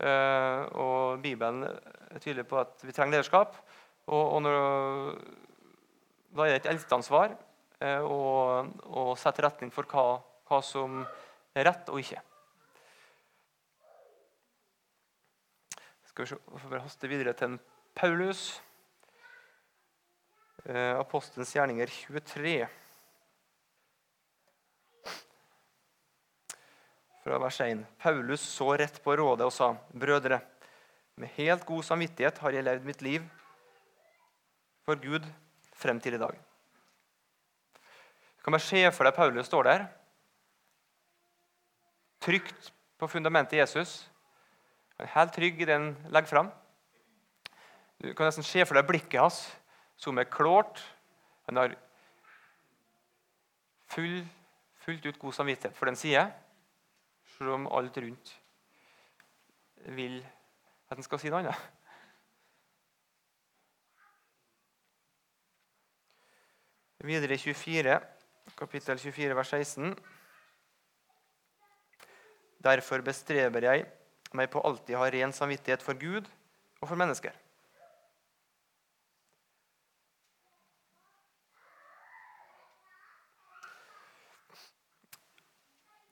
og 0.00 1.20
Bibelen 1.20 1.66
er 1.66 2.20
tydelig 2.22 2.46
på 2.48 2.56
at 2.56 2.80
vi 2.80 2.92
trenger 2.92 3.18
lederskap. 3.18 3.56
Og, 4.06 4.32
og 4.36 4.42
når, 4.42 5.18
da 6.32 6.46
er 6.46 6.54
det 6.54 6.60
et 6.62 6.70
eldsteansvar 6.72 7.34
å, 8.00 8.22
å 8.96 9.04
sette 9.20 9.44
retning 9.44 9.68
for 9.74 9.84
hva, 9.92 10.22
hva 10.48 10.62
som 10.64 11.02
er 11.52 11.68
rett 11.68 11.92
og 11.92 12.00
ikke. 12.00 12.22
Skal 16.10 16.24
vi 16.24 16.32
se, 16.32 16.40
får 16.64 16.82
haste 16.82 17.08
videre 17.08 17.32
til 17.38 17.52
en 17.52 17.60
Paulus. 17.94 18.60
Eh, 20.66 20.98
Apostelens 20.98 21.52
gjerninger 21.54 21.92
23. 22.10 22.56
Fra 27.20 27.38
vers 27.38 27.60
1. 27.60 27.84
Paulus 28.00 28.40
så 28.40 28.72
rett 28.80 29.02
på 29.04 29.16
rådet 29.16 29.44
og 29.44 29.52
sa, 29.52 29.74
'Brødre, 29.92 30.40
med 31.16 31.28
helt 31.36 31.66
god 31.66 31.82
samvittighet 31.84 32.38
har 32.38 32.50
jeg 32.50 32.64
levd 32.64 32.84
mitt 32.84 33.02
liv 33.02 33.26
for 34.84 34.96
Gud 34.96 35.26
frem 35.76 36.00
til 36.00 36.14
i 36.14 36.22
dag.' 36.22 36.38
Du 38.38 38.44
kan 38.44 38.52
bare 38.56 38.64
se 38.64 38.90
for 38.92 39.04
deg 39.04 39.14
Paulus 39.14 39.46
står 39.46 39.62
der, 39.62 39.86
trygt 42.20 42.72
på 42.98 43.06
fundamentet 43.06 43.58
Jesus. 43.58 44.10
Han 44.96 45.06
er 45.06 45.12
helt 45.12 45.32
trygg 45.32 45.60
i 45.60 45.64
det 45.64 45.76
han 45.76 45.96
legger 46.08 46.28
fram. 46.28 46.50
Du 48.00 48.14
kan 48.14 48.26
nesten 48.26 48.44
se 48.44 48.64
for 48.64 48.80
deg 48.80 48.88
blikket 48.88 49.20
hans, 49.20 49.42
som 49.96 50.16
er 50.18 50.24
klart. 50.24 50.80
Han 51.48 51.60
har 51.60 51.76
full, 53.92 54.22
fullt 54.80 55.06
ut 55.06 55.18
god 55.18 55.36
samvittighet 55.36 55.76
for 55.76 55.90
den 55.90 55.96
side, 55.96 56.24
selv 57.40 57.54
om 57.56 57.68
alt 57.72 57.96
rundt 57.96 58.30
vil 59.96 60.18
at 60.92 60.98
en 60.98 61.06
skal 61.06 61.20
si 61.22 61.30
noe 61.32 61.40
annet. 61.40 61.56
Videre 67.00 67.38
i 67.38 67.40
24, 67.40 67.94
kapittel 68.60 69.00
24, 69.00 69.38
vers 69.38 69.54
16. 69.56 69.94
Derfor 72.60 73.00
bestreber 73.08 73.64
jeg 73.70 73.88
meg 74.36 74.52
på 74.52 74.60
alltid 74.60 74.98
å 74.98 75.00
ha 75.00 75.08
ren 75.08 75.32
samvittighet 75.32 75.80
for 75.80 75.96
Gud 75.96 76.28
og 76.28 76.90
for 76.90 77.00
mennesker. 77.00 77.32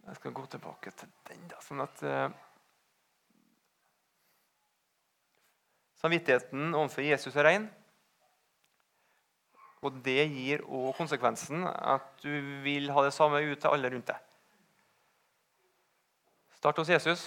Jeg 0.09 0.17
skal 0.17 0.33
gå 0.33 0.45
tilbake 0.49 0.91
til 0.97 1.09
den. 1.29 1.49
da, 1.51 1.59
sånn 1.61 1.83
at 1.85 2.05
uh, 2.09 2.29
Samvittigheten 5.99 6.77
overfor 6.79 7.03
Jesus 7.03 7.37
er 7.37 7.45
ren. 7.45 7.67
Og 9.83 9.99
det 10.07 10.25
gir 10.31 10.63
òg 10.65 10.95
konsekvensen 10.99 11.67
at 11.67 12.07
du 12.23 12.31
vil 12.65 12.91
ha 12.95 13.03
det 13.05 13.13
samme 13.15 13.43
ut 13.43 13.59
til 13.59 13.75
alle 13.75 13.91
rundt 13.93 14.09
deg. 14.11 14.25
Start 16.59 16.79
hos 16.81 16.91
Jesus. 16.91 17.27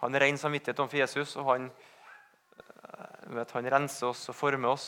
Ha 0.00 0.08
en 0.08 0.20
ren 0.20 0.40
samvittighet 0.40 0.80
overfor 0.80 1.00
Jesus, 1.00 1.34
og 1.40 1.50
han, 1.50 1.66
eh, 2.60 3.34
vet, 3.36 3.56
han 3.56 3.72
renser 3.72 4.06
oss 4.12 4.28
og 4.28 4.36
former 4.36 4.76
oss. 4.76 4.86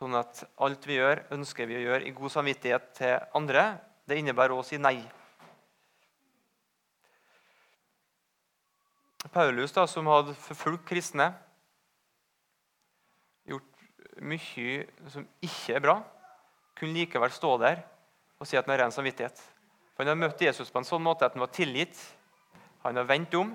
Sånn 0.00 0.16
at 0.16 0.38
alt 0.64 0.86
vi 0.88 0.96
gjør, 0.96 1.20
ønsker 1.36 1.68
vi 1.68 1.76
å 1.76 1.82
gjøre 1.82 2.06
i 2.08 2.14
god 2.16 2.32
samvittighet 2.32 2.86
til 2.96 3.18
andre. 3.36 3.64
Det 4.08 4.16
innebærer 4.16 4.56
å 4.56 4.64
si 4.64 4.78
nei. 4.80 4.96
Paulus, 9.28 9.76
da, 9.76 9.84
som 9.84 10.08
hadde 10.08 10.32
forfulgt 10.40 10.88
kristne, 10.88 11.28
gjort 13.44 13.84
mye 14.24 14.80
som 15.12 15.28
ikke 15.44 15.76
er 15.76 15.84
bra, 15.84 16.00
kunne 16.80 16.96
likevel 16.96 17.36
stå 17.36 17.54
der 17.60 17.84
og 18.40 18.48
si 18.48 18.56
at 18.56 18.64
han 18.64 18.78
har 18.78 18.86
ren 18.86 18.96
samvittighet. 18.96 19.36
For 19.92 20.08
Han 20.08 20.14
har 20.14 20.22
møtt 20.30 20.40
Jesus 20.40 20.72
på 20.72 20.80
en 20.80 20.88
sånn 20.88 21.04
måte 21.04 21.28
at 21.28 21.36
han 21.36 21.44
var 21.44 21.52
tilgitt. 21.52 21.98
Han 22.88 22.96
har 22.96 23.04
vendt 23.04 23.36
om. 23.36 23.52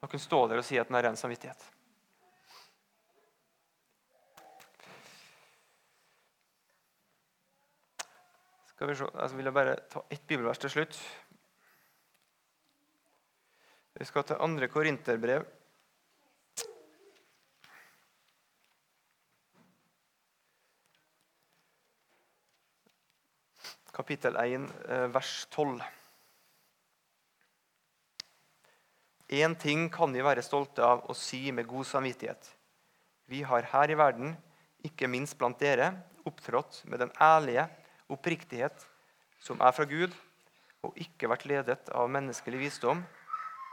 Han 0.00 0.08
kunne 0.08 0.30
stå 0.30 0.46
der 0.48 0.62
og 0.62 0.64
si 0.64 0.80
at 0.80 0.88
han 0.88 0.96
har 0.96 1.10
ren 1.10 1.20
samvittighet. 1.20 1.60
Skal 8.78 8.92
vi 8.92 8.94
se, 8.94 9.06
Jeg 9.10 9.34
vil 9.34 9.50
bare 9.50 9.72
ta 9.90 10.04
ett 10.06 10.22
bibelvers 10.22 10.60
til 10.62 10.70
slutt. 10.70 10.96
Vi 13.98 14.04
skal 14.06 14.22
til 14.22 14.38
andre 14.38 14.68
korinterbrev. 14.70 15.42
Kapittel 23.98 24.38
1, 24.38 24.68
eh, 24.86 25.08
vers 25.10 25.32
12. 25.50 25.82
Én 29.28 29.58
ting 29.58 29.90
kan 29.90 30.14
vi 30.14 30.22
være 30.22 30.46
stolte 30.46 30.86
av 30.86 31.02
å 31.10 31.18
si 31.18 31.50
med 31.50 31.66
god 31.66 31.84
samvittighet. 31.84 32.54
Vi 33.26 33.42
har 33.42 33.62
her 33.74 33.90
i 33.90 33.98
verden, 33.98 34.36
ikke 34.84 35.10
minst 35.10 35.36
blant 35.36 35.58
dere, 35.58 35.90
opptrådt 36.24 36.84
med 36.84 37.00
den 37.00 37.10
ærlige 37.18 37.66
oppriktighet 38.08 38.86
som 39.42 39.60
er 39.60 39.74
fra 39.74 39.86
Gud, 39.88 40.14
og 40.82 40.96
ikke 40.98 41.28
vært 41.30 41.46
ledet 41.50 41.90
av 41.94 42.10
menneskelig 42.10 42.60
visdom, 42.62 43.02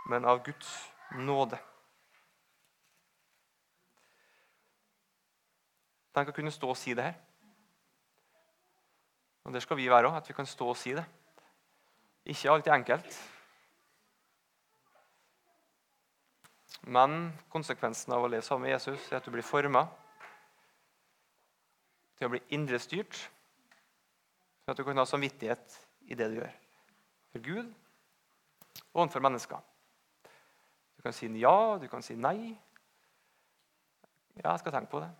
men 0.09 0.25
av 0.25 0.41
Guds 0.45 0.69
nåde. 1.17 1.59
Tenk 6.15 6.31
å 6.31 6.35
kunne 6.35 6.53
stå 6.53 6.69
og 6.71 6.79
si 6.79 6.93
det 6.95 7.09
her. 7.09 7.15
Og 9.45 9.53
Der 9.53 9.61
skal 9.61 9.77
vi 9.77 9.89
være 9.91 10.09
òg, 10.09 10.17
at 10.17 10.29
vi 10.29 10.33
kan 10.33 10.47
stå 10.47 10.71
og 10.71 10.77
si 10.79 10.95
det. 10.95 11.03
Ikke 12.25 12.49
alltid 12.49 12.73
enkelt. 12.73 13.17
Men 16.85 17.33
konsekvensen 17.49 18.13
av 18.13 18.23
å 18.23 18.29
leve 18.29 18.45
sammen 18.45 18.67
med 18.67 18.75
Jesus 18.75 19.11
er 19.11 19.19
at 19.19 19.25
du 19.25 19.33
blir 19.33 19.45
forma 19.45 19.85
til 22.17 22.27
å 22.27 22.33
bli 22.33 22.41
indre 22.55 22.79
styrt, 22.79 23.17
sånn 24.65 24.73
at 24.73 24.79
du 24.81 24.85
kan 24.87 24.97
ha 24.97 25.05
samvittighet 25.05 25.75
i 26.09 26.17
det 26.17 26.27
du 26.31 26.39
gjør. 26.39 26.53
For 27.29 27.45
Gud 27.45 27.67
og 28.95 29.03
overfor 29.03 29.21
mennesker. 29.21 29.61
Du 30.97 31.05
kan 31.05 31.13
si 31.13 31.29
ja, 31.37 31.77
du 31.77 31.85
kan 31.91 32.01
si 32.01 32.15
nei. 32.17 32.55
Ja, 34.41 34.49
jeg 34.49 34.63
skal 34.63 34.73
tenke 34.73 34.89
på 34.89 35.03
det. 35.03 35.11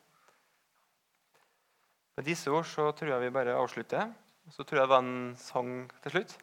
Med 2.18 2.26
disse 2.26 2.50
ord 2.50 2.66
så 2.66 2.90
tror 2.96 3.14
jeg 3.14 3.28
vi 3.28 3.36
bare 3.38 3.54
avslutter. 3.60 4.10
Så 4.50 4.64
tror 4.64 4.82
jeg 4.82 4.88
det 4.88 4.94
var 4.96 5.06
en 5.06 5.38
sang 5.38 5.72
til 6.02 6.18
slutt. 6.18 6.38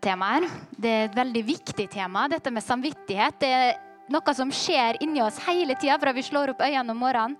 tema 0.00 0.30
her. 0.32 0.46
Det 0.80 0.90
er 0.90 1.02
et 1.10 1.16
veldig 1.16 1.40
viktig 1.44 1.84
tema, 1.92 2.22
dette 2.32 2.48
med 2.48 2.64
samvittighet. 2.64 3.34
Det 3.36 3.50
er 3.52 3.74
noe 4.08 4.32
som 4.32 4.48
skjer 4.48 4.96
inni 5.04 5.20
oss 5.20 5.36
hele 5.44 5.76
tida 5.76 5.98
fra 6.00 6.14
vi 6.16 6.24
slår 6.24 6.54
opp 6.54 6.62
øynene 6.64 6.94
om 6.94 7.02
morgenen 7.04 7.36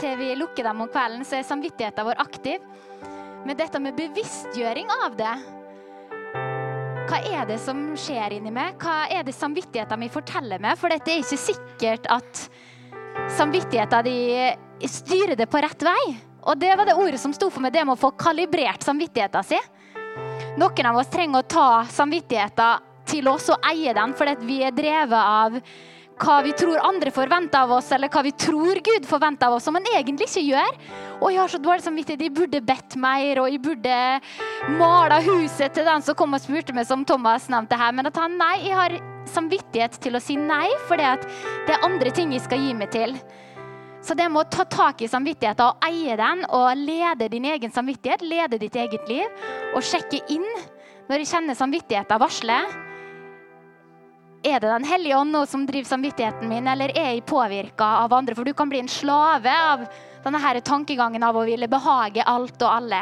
til 0.00 0.16
vi 0.20 0.34
lukker 0.38 0.66
dem 0.66 0.82
om 0.84 0.90
kvelden, 0.90 1.24
så 1.26 1.38
er 1.38 1.46
samvittigheten 1.46 2.06
vår 2.06 2.20
aktiv. 2.22 2.62
Men 3.46 3.58
dette 3.58 3.80
med 3.82 3.96
bevisstgjøring 3.98 4.90
av 5.04 5.14
det 5.18 5.34
Hva 7.06 7.20
er 7.22 7.44
det 7.46 7.60
som 7.62 7.82
skjer 7.94 8.34
inni 8.34 8.50
meg? 8.50 8.74
Hva 8.82 9.04
er 9.14 9.22
det 9.26 9.36
samvittigheten 9.36 10.00
min 10.00 10.10
forteller 10.10 10.62
meg? 10.62 10.74
For 10.80 10.90
det 10.90 11.04
er 11.06 11.22
ikke 11.22 11.38
sikkert 11.38 12.08
at 12.10 12.46
samvittigheten 13.36 14.08
din 14.08 14.90
styrer 14.90 15.38
det 15.38 15.46
på 15.50 15.62
rett 15.62 15.86
vei. 15.86 16.16
Og 16.46 16.58
det 16.58 16.72
var 16.78 16.86
det 16.86 16.98
ordet 16.98 17.20
som 17.22 17.34
sto 17.34 17.48
for 17.50 17.62
meg, 17.62 17.72
det 17.74 17.84
med 17.86 17.94
å 17.94 18.00
få 18.00 18.12
kalibrert 18.18 18.84
samvittigheten 18.86 19.46
sin. 19.46 19.72
Noen 20.58 20.88
av 20.90 20.98
oss 21.00 21.10
trenger 21.12 21.42
å 21.42 21.50
ta 21.50 21.68
samvittigheten 21.90 22.84
til 23.06 23.28
oss 23.30 23.50
og 23.54 23.62
eie 23.70 23.94
den, 23.94 24.14
fordi 24.18 24.34
vi 24.46 24.60
er 24.66 24.74
drevet 24.74 25.14
av 25.14 25.60
hva 26.16 26.36
vi 26.44 26.52
tror 26.56 26.80
andre 26.80 27.10
forventer 27.12 27.66
av 27.66 27.74
oss, 27.76 27.90
eller 27.92 28.08
hva 28.12 28.22
vi 28.24 28.32
tror 28.32 28.80
Gud 28.84 29.06
forventer 29.08 29.48
av 29.48 29.56
oss, 29.56 29.66
som 29.68 29.76
han 29.76 29.88
egentlig 29.92 30.28
ikke 30.30 30.44
gjør. 30.46 30.78
Og 31.20 31.28
jeg 31.32 31.40
har 31.42 31.52
så 31.52 31.60
dårlig 31.60 31.84
samvittighet, 31.84 32.24
jeg 32.24 32.36
burde 32.36 32.62
bedt 32.64 32.96
mer, 33.00 33.42
og 33.42 33.50
jeg 33.52 33.62
burde 33.64 33.98
mala 34.80 35.20
huset 35.24 35.76
til 35.76 35.88
den 35.88 36.04
som 36.04 36.16
kom 36.16 36.36
og 36.36 36.44
spurte 36.44 36.76
meg, 36.76 36.88
som 36.88 37.04
Thomas 37.08 37.50
nevnte 37.52 37.78
her. 37.80 37.92
Men 37.96 38.08
at 38.08 38.20
han 38.20 38.38
nei, 38.40 38.54
jeg 38.64 38.78
har 38.78 38.96
samvittighet 39.28 39.98
til 40.00 40.16
å 40.16 40.22
si 40.22 40.38
nei, 40.40 40.68
for 40.88 41.00
det 41.00 41.74
er 41.74 41.84
andre 41.84 42.14
ting 42.14 42.32
jeg 42.32 42.46
skal 42.46 42.64
gi 42.64 42.72
meg 42.78 42.92
til. 42.94 43.16
Så 44.06 44.14
det 44.14 44.28
med 44.30 44.44
å 44.44 44.50
ta 44.52 44.62
tak 44.70 45.02
i 45.02 45.10
samvittigheten 45.10 45.66
og 45.66 45.84
eie 45.84 46.14
den 46.16 46.44
og 46.54 46.78
lede 46.78 47.26
din 47.32 47.48
egen 47.50 47.72
samvittighet, 47.74 48.22
lede 48.22 48.60
ditt 48.62 48.76
eget 48.78 49.08
liv, 49.10 49.46
og 49.74 49.84
sjekke 49.84 50.22
inn 50.32 50.46
når 51.10 51.22
jeg 51.22 51.32
kjenner 51.34 51.58
samvittigheten 51.58 52.22
varsle. 52.22 52.60
Er 54.46 54.60
det 54.60 54.68
Den 54.70 54.84
hellige 54.86 55.16
ånd 55.18 55.34
nå 55.34 55.42
som 55.50 55.64
driver 55.66 55.88
samvittigheten 55.88 56.46
min, 56.48 56.68
eller 56.70 56.92
er 56.94 57.16
jeg 57.16 57.24
påvirka 57.26 57.86
av 58.04 58.12
andre? 58.14 58.36
For 58.38 58.46
du 58.46 58.54
kan 58.54 58.70
bli 58.70 58.78
en 58.78 58.90
slave 58.90 59.50
av 59.50 59.82
denne 60.22 60.38
her 60.38 60.60
tankegangen 60.62 61.24
av 61.26 61.34
å 61.34 61.42
ville 61.48 61.66
behage 61.66 62.22
alt 62.22 62.62
og 62.62 62.70
alle. 62.70 63.00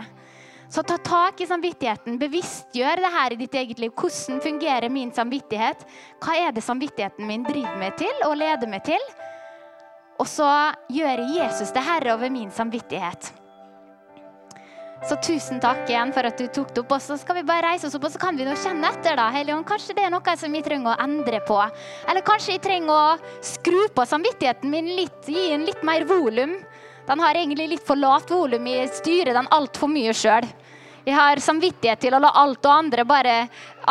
Så 0.72 0.82
ta 0.82 0.96
tak 0.96 1.42
i 1.44 1.46
samvittigheten. 1.46 2.16
Bevisstgjør 2.18 3.04
det 3.04 3.12
her 3.18 3.36
i 3.36 3.40
ditt 3.44 3.60
eget 3.60 3.78
liv. 3.78 3.92
Hvordan 3.92 4.40
fungerer 4.40 4.88
min 4.88 5.12
samvittighet? 5.12 5.84
Hva 6.24 6.40
er 6.46 6.56
det 6.56 6.64
samvittigheten 6.64 7.28
min 7.28 7.44
driver 7.44 7.76
meg 7.78 8.00
til 8.00 8.24
og 8.24 8.38
leder 8.40 8.70
meg 8.72 8.88
til? 8.88 9.08
Og 10.16 10.26
så 10.30 10.48
gjør 10.88 11.26
Jesus 11.36 11.76
det 11.76 11.84
herre 11.84 12.16
over 12.16 12.32
min 12.32 12.50
samvittighet. 12.54 13.34
Så 15.04 15.18
tusen 15.20 15.58
takk 15.60 15.82
igjen 15.84 16.14
for 16.16 16.24
at 16.24 16.38
du 16.40 16.46
tok 16.48 16.70
det 16.72 16.80
opp. 16.80 16.94
Og 16.96 17.02
så 17.04 17.18
skal 17.20 17.36
vi 17.36 17.44
bare 17.44 17.66
reise 17.66 17.88
oss 17.88 17.96
opp 17.98 18.06
og 18.08 18.12
så 18.14 18.20
kan 18.22 18.38
vi 18.40 18.46
nå 18.46 18.54
kjenne 18.56 18.88
etter. 18.88 19.18
da, 19.20 19.26
Helion. 19.34 19.64
Kanskje 19.68 19.96
det 19.98 20.06
er 20.06 20.12
noe 20.14 20.36
som 20.40 20.56
vi 20.56 20.62
trenger 20.64 20.94
å 20.94 21.02
endre 21.04 21.42
på. 21.44 21.58
Eller 22.08 22.24
kanskje 22.24 22.56
jeg 22.56 22.64
trenger 22.64 22.94
å 22.94 23.42
skru 23.44 23.82
på 23.92 24.06
samvittigheten 24.08 24.72
min 24.72 24.88
litt, 24.96 25.20
gi 25.28 25.50
den 25.52 25.66
litt 25.68 25.82
mer 25.84 26.06
volum. 26.08 26.56
Den 27.04 27.20
har 27.20 27.36
egentlig 27.36 27.68
litt 27.74 27.84
for 27.84 28.00
lavt 28.00 28.32
volum. 28.32 28.64
Jeg 28.64 28.94
styrer 28.96 29.36
den 29.36 29.50
altfor 29.52 29.92
mye 29.92 30.16
sjøl. 30.16 30.48
Jeg 31.04 31.18
har 31.18 31.36
samvittighet 31.36 32.00
til 32.00 32.16
å 32.16 32.22
la 32.24 32.30
alt 32.40 32.64
og 32.64 32.72
andre 32.72 33.04
bare 33.04 33.32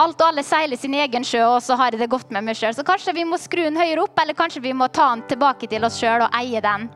alt 0.02 0.18
og 0.18 0.32
alle 0.32 0.42
seile 0.42 0.80
sin 0.82 0.96
egen 0.98 1.22
sjø, 1.22 1.44
og 1.46 1.60
så 1.62 1.78
har 1.78 1.94
jeg 1.94 2.02
det 2.02 2.10
godt 2.10 2.34
med 2.34 2.48
meg 2.48 2.58
sjøl. 2.58 2.74
Så 2.74 2.82
kanskje 2.88 3.14
vi 3.14 3.28
må 3.30 3.38
skru 3.38 3.68
den 3.68 3.78
høyere 3.78 4.02
opp, 4.08 4.18
eller 4.18 4.34
kanskje 4.34 4.64
vi 4.66 4.74
må 4.74 4.90
ta 4.90 5.12
den 5.12 5.22
tilbake 5.30 5.70
til 5.70 5.86
oss 5.86 6.02
sjøl 6.02 6.26
og 6.26 6.34
eie 6.42 6.64
den. 6.66 6.90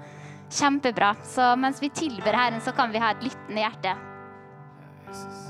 Kjempebra. 0.50 1.16
Så 1.24 1.56
mens 1.56 1.82
vi 1.84 1.90
tilber 1.90 2.34
Herren, 2.34 2.62
så 2.62 2.72
kan 2.72 2.92
vi 2.92 3.04
ha 3.04 3.12
et 3.12 3.24
lyttende 3.24 3.64
hjerte. 3.66 3.98
Jesus. 5.08 5.47